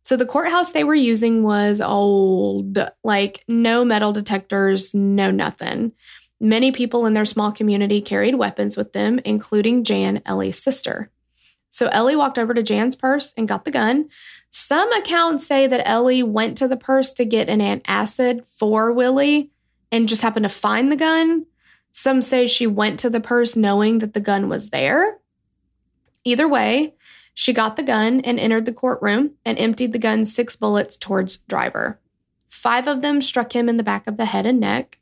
[0.05, 5.93] So the courthouse they were using was old, like no metal detectors, no nothing.
[6.41, 11.11] Many people in their small community carried weapons with them, including Jan, Ellie's sister.
[11.73, 14.11] So Ellie walked over to Jan's purse and got the gun.
[14.51, 19.51] Some accounts say that Ellie went to the purse to get an antacid for Willie
[19.91, 21.47] and just happened to find the gun.
[21.91, 25.17] Some say she went to the purse knowing that the gun was there.
[26.25, 26.93] Either way,
[27.33, 31.39] she got the gun and entered the courtroom and emptied the gun's six bullets towards
[31.39, 31.99] Driver.
[32.49, 34.99] Five of them struck him in the back of the head and neck.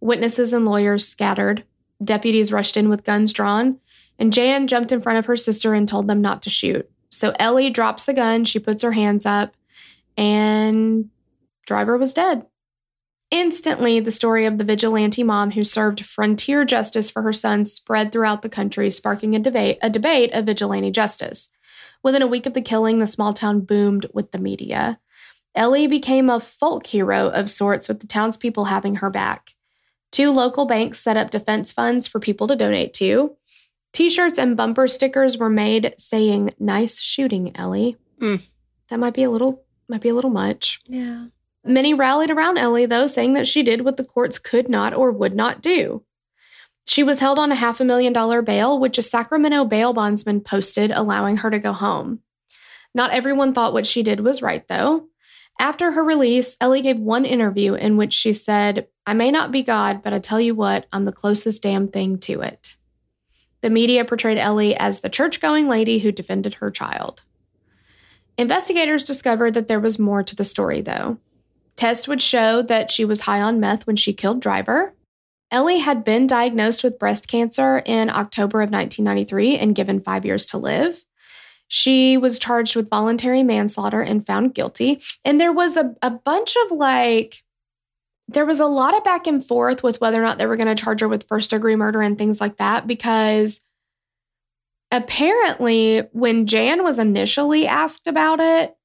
[0.00, 1.64] Witnesses and lawyers scattered.
[2.02, 3.78] Deputies rushed in with guns drawn,
[4.18, 6.90] and Jan jumped in front of her sister and told them not to shoot.
[7.10, 9.54] So Ellie drops the gun, she puts her hands up,
[10.16, 11.10] and
[11.66, 12.46] Driver was dead.
[13.30, 18.12] Instantly, the story of the vigilante mom who served frontier justice for her son spread
[18.12, 21.50] throughout the country, sparking a debate, a debate of vigilante justice.
[22.02, 25.00] Within a week of the killing, the small town boomed with the media.
[25.54, 29.54] Ellie became a folk hero of sorts, with the townspeople having her back.
[30.12, 33.36] Two local banks set up defense funds for people to donate to.
[33.94, 37.96] T shirts and bumper stickers were made saying, Nice shooting, Ellie.
[38.20, 38.42] Mm.
[38.90, 40.80] That might be a little might be a little much.
[40.86, 41.26] Yeah.
[41.64, 45.12] Many rallied around Ellie, though, saying that she did what the courts could not or
[45.12, 46.02] would not do.
[46.86, 50.40] She was held on a half a million dollar bail, which a Sacramento bail bondsman
[50.40, 52.20] posted, allowing her to go home.
[52.94, 55.06] Not everyone thought what she did was right, though.
[55.60, 59.62] After her release, Ellie gave one interview in which she said, I may not be
[59.62, 62.76] God, but I tell you what, I'm the closest damn thing to it.
[63.64, 67.22] The media portrayed Ellie as the church going lady who defended her child.
[68.36, 71.16] Investigators discovered that there was more to the story, though.
[71.74, 74.92] Tests would show that she was high on meth when she killed Driver.
[75.50, 80.44] Ellie had been diagnosed with breast cancer in October of 1993 and given five years
[80.48, 81.06] to live.
[81.66, 85.00] She was charged with voluntary manslaughter and found guilty.
[85.24, 87.43] And there was a, a bunch of like,
[88.28, 90.74] there was a lot of back and forth with whether or not they were going
[90.74, 93.60] to charge her with first degree murder and things like that because
[94.90, 98.76] apparently when Jan was initially asked about it,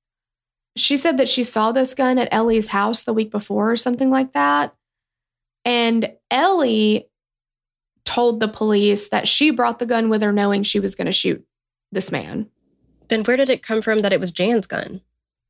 [0.75, 4.09] she said that she saw this gun at Ellie's house the week before or something
[4.09, 4.75] like that.
[5.65, 7.09] And Ellie
[8.05, 11.11] told the police that she brought the gun with her knowing she was going to
[11.11, 11.45] shoot
[11.91, 12.49] this man.
[13.09, 15.01] Then where did it come from that it was Jan's gun?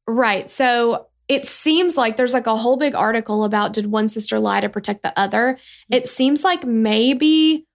[0.08, 0.50] Right.
[0.50, 4.62] So it seems like there's like a whole big article about did one sister lie
[4.62, 5.54] to protect the other?
[5.54, 5.94] Mm-hmm.
[5.94, 7.68] It seems like maybe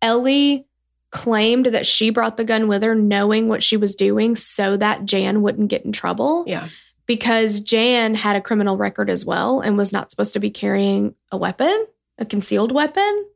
[0.00, 0.66] Ellie
[1.10, 5.04] claimed that she brought the gun with her knowing what she was doing so that
[5.04, 6.44] Jan wouldn't get in trouble.
[6.46, 6.68] Yeah.
[7.06, 11.14] Because Jan had a criminal record as well and was not supposed to be carrying
[11.30, 11.86] a weapon,
[12.16, 13.26] a concealed weapon.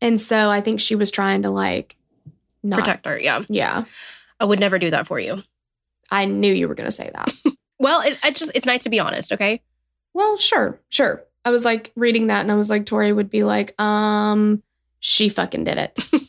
[0.00, 1.96] And so I think she was trying to like
[2.62, 3.18] not Protect her.
[3.18, 3.42] Yeah.
[3.50, 3.84] Yeah.
[4.40, 5.42] I would never do that for you.
[6.10, 7.32] I knew you were going to say that.
[7.78, 9.32] Well, it, it's just, it's nice to be honest.
[9.32, 9.62] Okay.
[10.14, 11.24] Well, sure, sure.
[11.44, 14.62] I was like reading that and I was like, Tori would be like, um,
[15.00, 15.98] she fucking did it.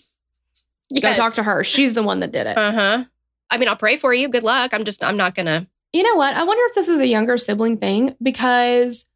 [0.92, 1.64] You gotta talk to her.
[1.64, 2.56] She's the one that did it.
[2.56, 3.06] Uh huh.
[3.50, 4.28] I mean, I'll pray for you.
[4.30, 4.72] Good luck.
[4.72, 5.66] I'm just, I'm not gonna.
[5.94, 6.36] you know what?
[6.36, 9.08] I wonder if this is a younger sibling thing because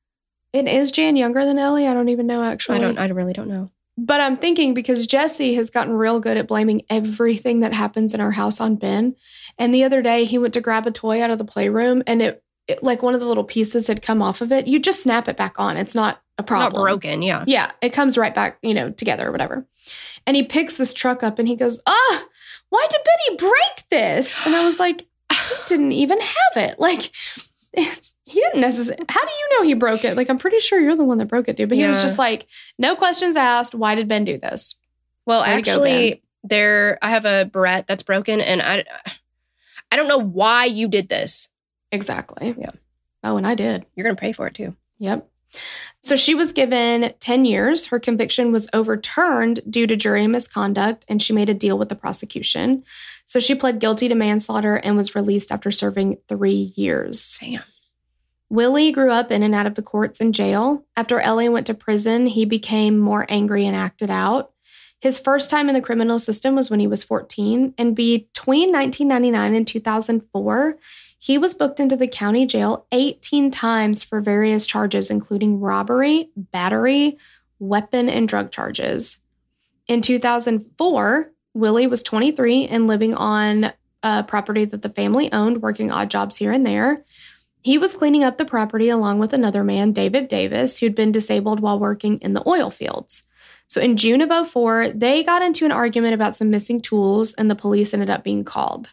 [0.52, 1.88] it is Jan younger than Ellie.
[1.88, 2.80] I don't even know actually.
[2.80, 2.98] I don't.
[2.98, 3.70] I really don't know.
[4.00, 8.20] But I'm thinking because Jesse has gotten real good at blaming everything that happens in
[8.20, 9.16] our house on Ben.
[9.60, 12.22] And the other day he went to grab a toy out of the playroom and
[12.22, 14.66] it, it like one of the little pieces had come off of it.
[14.68, 15.78] You just snap it back on.
[15.78, 16.82] It's not a problem.
[16.82, 17.22] Not broken.
[17.22, 17.44] Yeah.
[17.46, 19.68] Yeah, it comes right back, you know, together or whatever.
[20.26, 22.26] And he picks this truck up and he goes, Ah,
[22.70, 24.46] why did Betty break this?
[24.46, 25.02] And I was like,
[25.32, 26.80] he didn't even have it.
[26.80, 27.12] Like,
[27.76, 29.04] he didn't necessarily.
[29.10, 30.16] How do you know he broke it?
[30.16, 31.70] Like, I'm pretty sure you're the one that broke it, dude.
[31.70, 32.48] But he was just like,
[32.78, 33.76] no questions asked.
[33.76, 34.78] Why did Ben do this?
[35.26, 38.86] Well, Way to go, actually, there I have a barrette that's broken, and I,
[39.92, 41.50] I don't know why you did this.
[41.92, 42.56] Exactly.
[42.58, 42.72] Yeah.
[43.24, 43.86] Oh, and I did.
[43.96, 44.76] You're gonna pay for it too.
[45.00, 45.28] Yep.
[46.02, 47.88] So she was given 10 years.
[47.88, 51.96] Her conviction was overturned due to jury misconduct, and she made a deal with the
[51.96, 52.84] prosecution.
[53.26, 57.38] So she pled guilty to manslaughter and was released after serving three years.
[57.42, 57.64] Damn.
[58.50, 60.86] Willie grew up in and out of the courts and jail.
[60.96, 64.52] After Ellie went to prison, he became more angry and acted out.
[65.00, 69.56] His first time in the criminal system was when he was 14, and between 1999
[69.56, 70.78] and 2004,
[71.18, 77.18] he was booked into the county jail 18 times for various charges, including robbery, battery,
[77.60, 79.20] weapon, and drug charges.
[79.88, 83.74] In 2004, Willie was 23 and living on
[84.04, 87.04] a property that the family owned, working odd jobs here and there.
[87.62, 91.60] He was cleaning up the property along with another man, David Davis, who'd been disabled
[91.60, 93.26] while working in the oil fields.
[93.70, 97.50] So in June of 04, they got into an argument about some missing tools, and
[97.50, 98.90] the police ended up being called.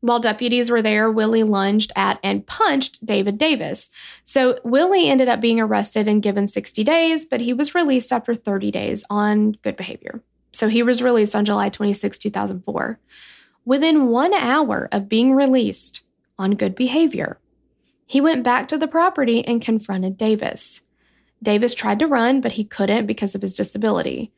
[0.00, 3.88] While deputies were there, Willie lunged at and punched David Davis.
[4.24, 8.34] So Willie ended up being arrested and given 60 days, but he was released after
[8.34, 10.22] 30 days on good behavior.
[10.52, 12.98] So he was released on July 26, 2004.
[13.64, 16.02] Within one hour of being released
[16.36, 17.38] on good behavior,
[18.06, 20.80] he went back to the property and confronted Davis.
[21.42, 24.32] Davis tried to run, but he couldn't because of his disability.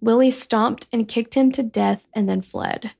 [0.00, 2.92] Willie stomped and kicked him to death and then fled.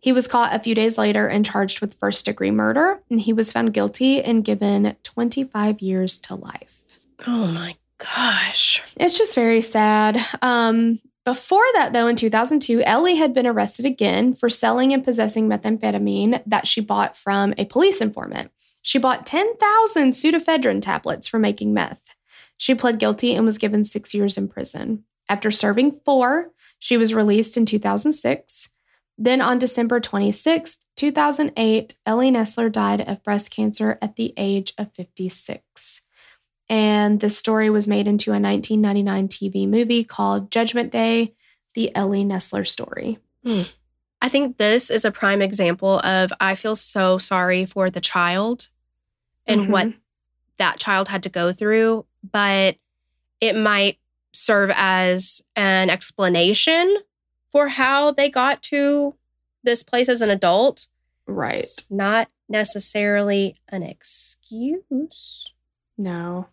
[0.00, 3.32] He was caught a few days later and charged with first degree murder, and he
[3.32, 6.82] was found guilty and given 25 years to life.
[7.26, 8.82] Oh my gosh.
[8.96, 10.18] It's just very sad.
[10.42, 15.48] Um, before that, though, in 2002, Ellie had been arrested again for selling and possessing
[15.48, 18.52] methamphetamine that she bought from a police informant.
[18.80, 22.05] She bought 10,000 pseudoephedrine tablets for making meth.
[22.56, 25.04] She pled guilty and was given six years in prison.
[25.28, 28.70] After serving four, she was released in 2006.
[29.18, 34.92] Then on December 26, 2008, Ellie Nesler died of breast cancer at the age of
[34.94, 36.02] 56.
[36.68, 41.34] And this story was made into a 1999 TV movie called Judgment Day
[41.74, 43.18] The Ellie Nesler Story.
[44.20, 48.68] I think this is a prime example of I feel so sorry for the child
[49.46, 49.68] and Mhm.
[49.70, 49.92] what
[50.56, 52.76] that child had to go through, but
[53.40, 53.98] it might
[54.32, 56.96] serve as an explanation
[57.50, 59.14] for how they got to
[59.62, 60.88] this place as an adult.
[61.26, 61.60] Right.
[61.60, 65.52] It's not necessarily an excuse.
[65.98, 66.48] No.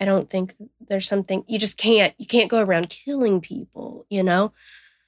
[0.00, 0.54] I don't think
[0.88, 4.52] there's something you just can't you can't go around killing people, you know?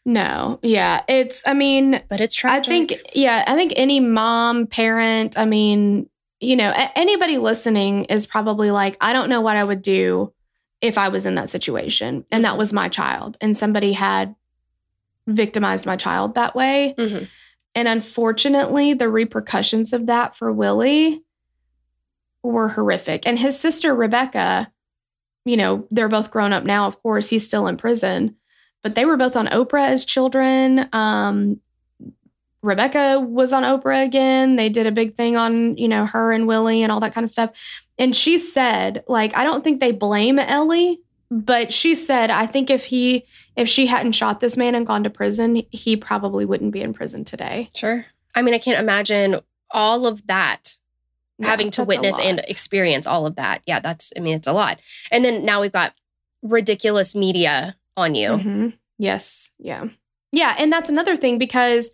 [0.05, 0.59] No.
[0.63, 1.03] Yeah.
[1.07, 2.73] It's, I mean, But it's tragic.
[2.73, 6.09] I think, yeah, I think any mom, parent, I mean,
[6.41, 10.33] you know, anybody listening is probably like, I don't know what I would do
[10.81, 12.25] if I was in that situation.
[12.31, 13.37] And that was my child.
[13.41, 14.35] And somebody had
[15.27, 16.95] victimized my child that way.
[16.97, 17.29] Mhm.
[17.75, 21.23] And unfortunately, the repercussions of that for Willie
[22.43, 23.27] were horrific.
[23.27, 24.71] And his sister, Rebecca,
[25.45, 28.37] you know, they're both grown up now, of course, he's still in prison,
[28.83, 30.89] but they were both on Oprah as children.
[30.93, 31.61] Um,
[32.63, 34.57] Rebecca was on Oprah again.
[34.57, 37.25] They did a big thing on, you know, her and Willie and all that kind
[37.25, 37.51] of stuff.
[37.99, 41.01] And she said, like, I don't think they blame Ellie,
[41.31, 43.25] but she said, I think if he,
[43.57, 46.93] if she hadn't shot this man and gone to prison, he probably wouldn't be in
[46.93, 47.69] prison today.
[47.75, 48.05] Sure.
[48.35, 49.41] I mean, I can't imagine
[49.71, 50.77] all of that
[51.39, 53.63] Yeah, having to witness and experience all of that.
[53.67, 54.81] Yeah, that's, I mean, it's a lot.
[55.11, 55.93] And then now we've got
[56.43, 58.31] ridiculous media on you.
[58.31, 58.79] Mhm.
[58.99, 59.51] Yes.
[59.59, 59.87] Yeah.
[60.33, 60.55] Yeah.
[60.59, 61.91] And that's another thing because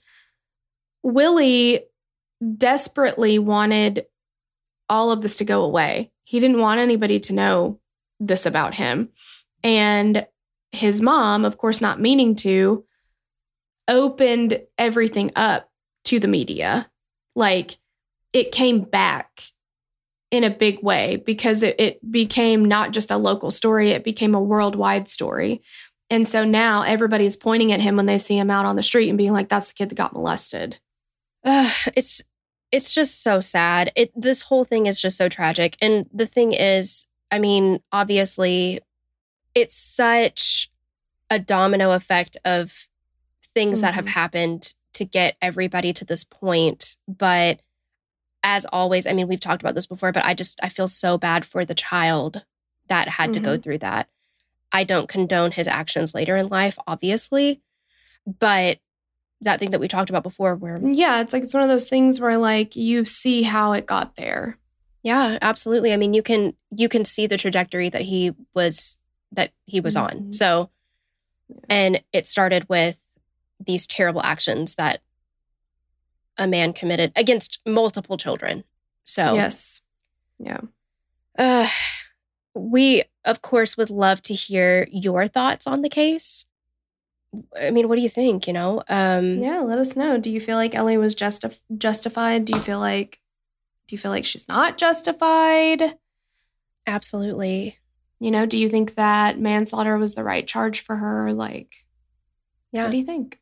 [1.05, 1.85] Willie
[2.57, 4.07] desperately wanted
[4.89, 6.11] all of this to go away.
[6.25, 7.79] He didn't want anybody to know
[8.19, 9.11] this about him.
[9.63, 10.27] And
[10.73, 12.85] his mom, of course, not meaning to,
[13.87, 15.71] opened everything up
[16.05, 16.91] to the media.
[17.37, 17.79] Like
[18.33, 19.43] it came back
[20.31, 24.35] in a big way because it, it became not just a local story, it became
[24.35, 25.63] a worldwide story.
[26.11, 29.09] And so now everybody's pointing at him when they see him out on the street
[29.09, 30.79] and being like, that's the kid that got molested.
[31.45, 32.23] Ugh, it's
[32.73, 33.93] it's just so sad.
[33.97, 35.77] It this whole thing is just so tragic.
[35.81, 38.81] And the thing is, I mean, obviously,
[39.55, 40.71] it's such
[41.31, 42.87] a domino effect of
[43.55, 44.09] things that have Mhm.
[44.09, 46.97] happened to get everybody to this point.
[47.09, 47.61] But
[48.43, 51.17] as always, I mean, we've talked about this before, but I just I feel so
[51.19, 52.45] bad for the child
[52.89, 54.09] that had to go through that.
[54.73, 57.61] I don't condone his actions later in life, obviously,
[58.27, 58.79] but
[59.45, 61.89] that thing that we talked about before where Yeah, it's like it's one of those
[61.89, 64.59] things where like you see how it got there.
[65.03, 65.93] Yeah, absolutely.
[65.93, 68.99] I mean, you can you can see the trajectory that he was
[69.33, 70.11] that he was on.
[70.11, 70.35] Mhm.
[70.35, 70.71] So
[71.69, 72.97] and it started with
[73.65, 75.01] these terrible actions that
[76.39, 78.65] a man committed against multiple children.
[79.05, 79.81] So Yes.
[80.39, 80.61] Yeah.
[81.39, 81.69] uh,
[82.55, 86.47] we of course would love to hear your thoughts on the case.
[87.61, 88.83] I mean, what do you think, you know?
[88.89, 90.19] Um Yeah, let us know.
[90.19, 92.45] Do you feel like Ellie was justi- justified?
[92.45, 93.21] Do you feel like
[93.87, 95.99] do you feel like she's not justified?
[96.87, 97.79] absolutely.
[98.21, 101.33] You know, do you think that manslaughter was the right charge for her?
[101.33, 101.85] Like,
[102.73, 102.85] Yeah.
[102.85, 103.39] what do you think?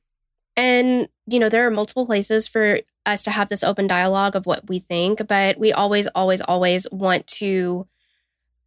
[0.57, 4.47] And, you know, there are multiple places for us to have this open dialogue of
[4.47, 7.86] what we think, but we always, always, always want to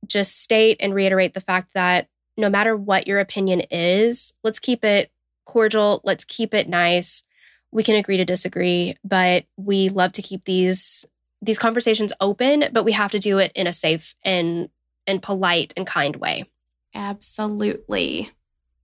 [0.08, 2.08] just state and reiterate the fact that
[2.38, 5.10] no matter what your opinion is, let's keep it
[5.46, 7.24] cordial, let's keep it nice.
[7.72, 11.06] We can agree to disagree, but we love to keep these
[11.42, 14.70] these conversations open, but we have to do it in a safe and
[15.08, 16.46] and polite and kind way.
[16.94, 18.32] Absolutely.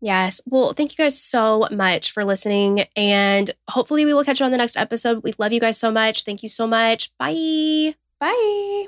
[0.01, 0.41] Yes.
[0.45, 2.85] Well, thank you guys so much for listening.
[2.95, 5.23] And hopefully, we will catch you on the next episode.
[5.23, 6.23] We love you guys so much.
[6.23, 7.11] Thank you so much.
[7.17, 7.95] Bye.
[8.19, 8.87] Bye.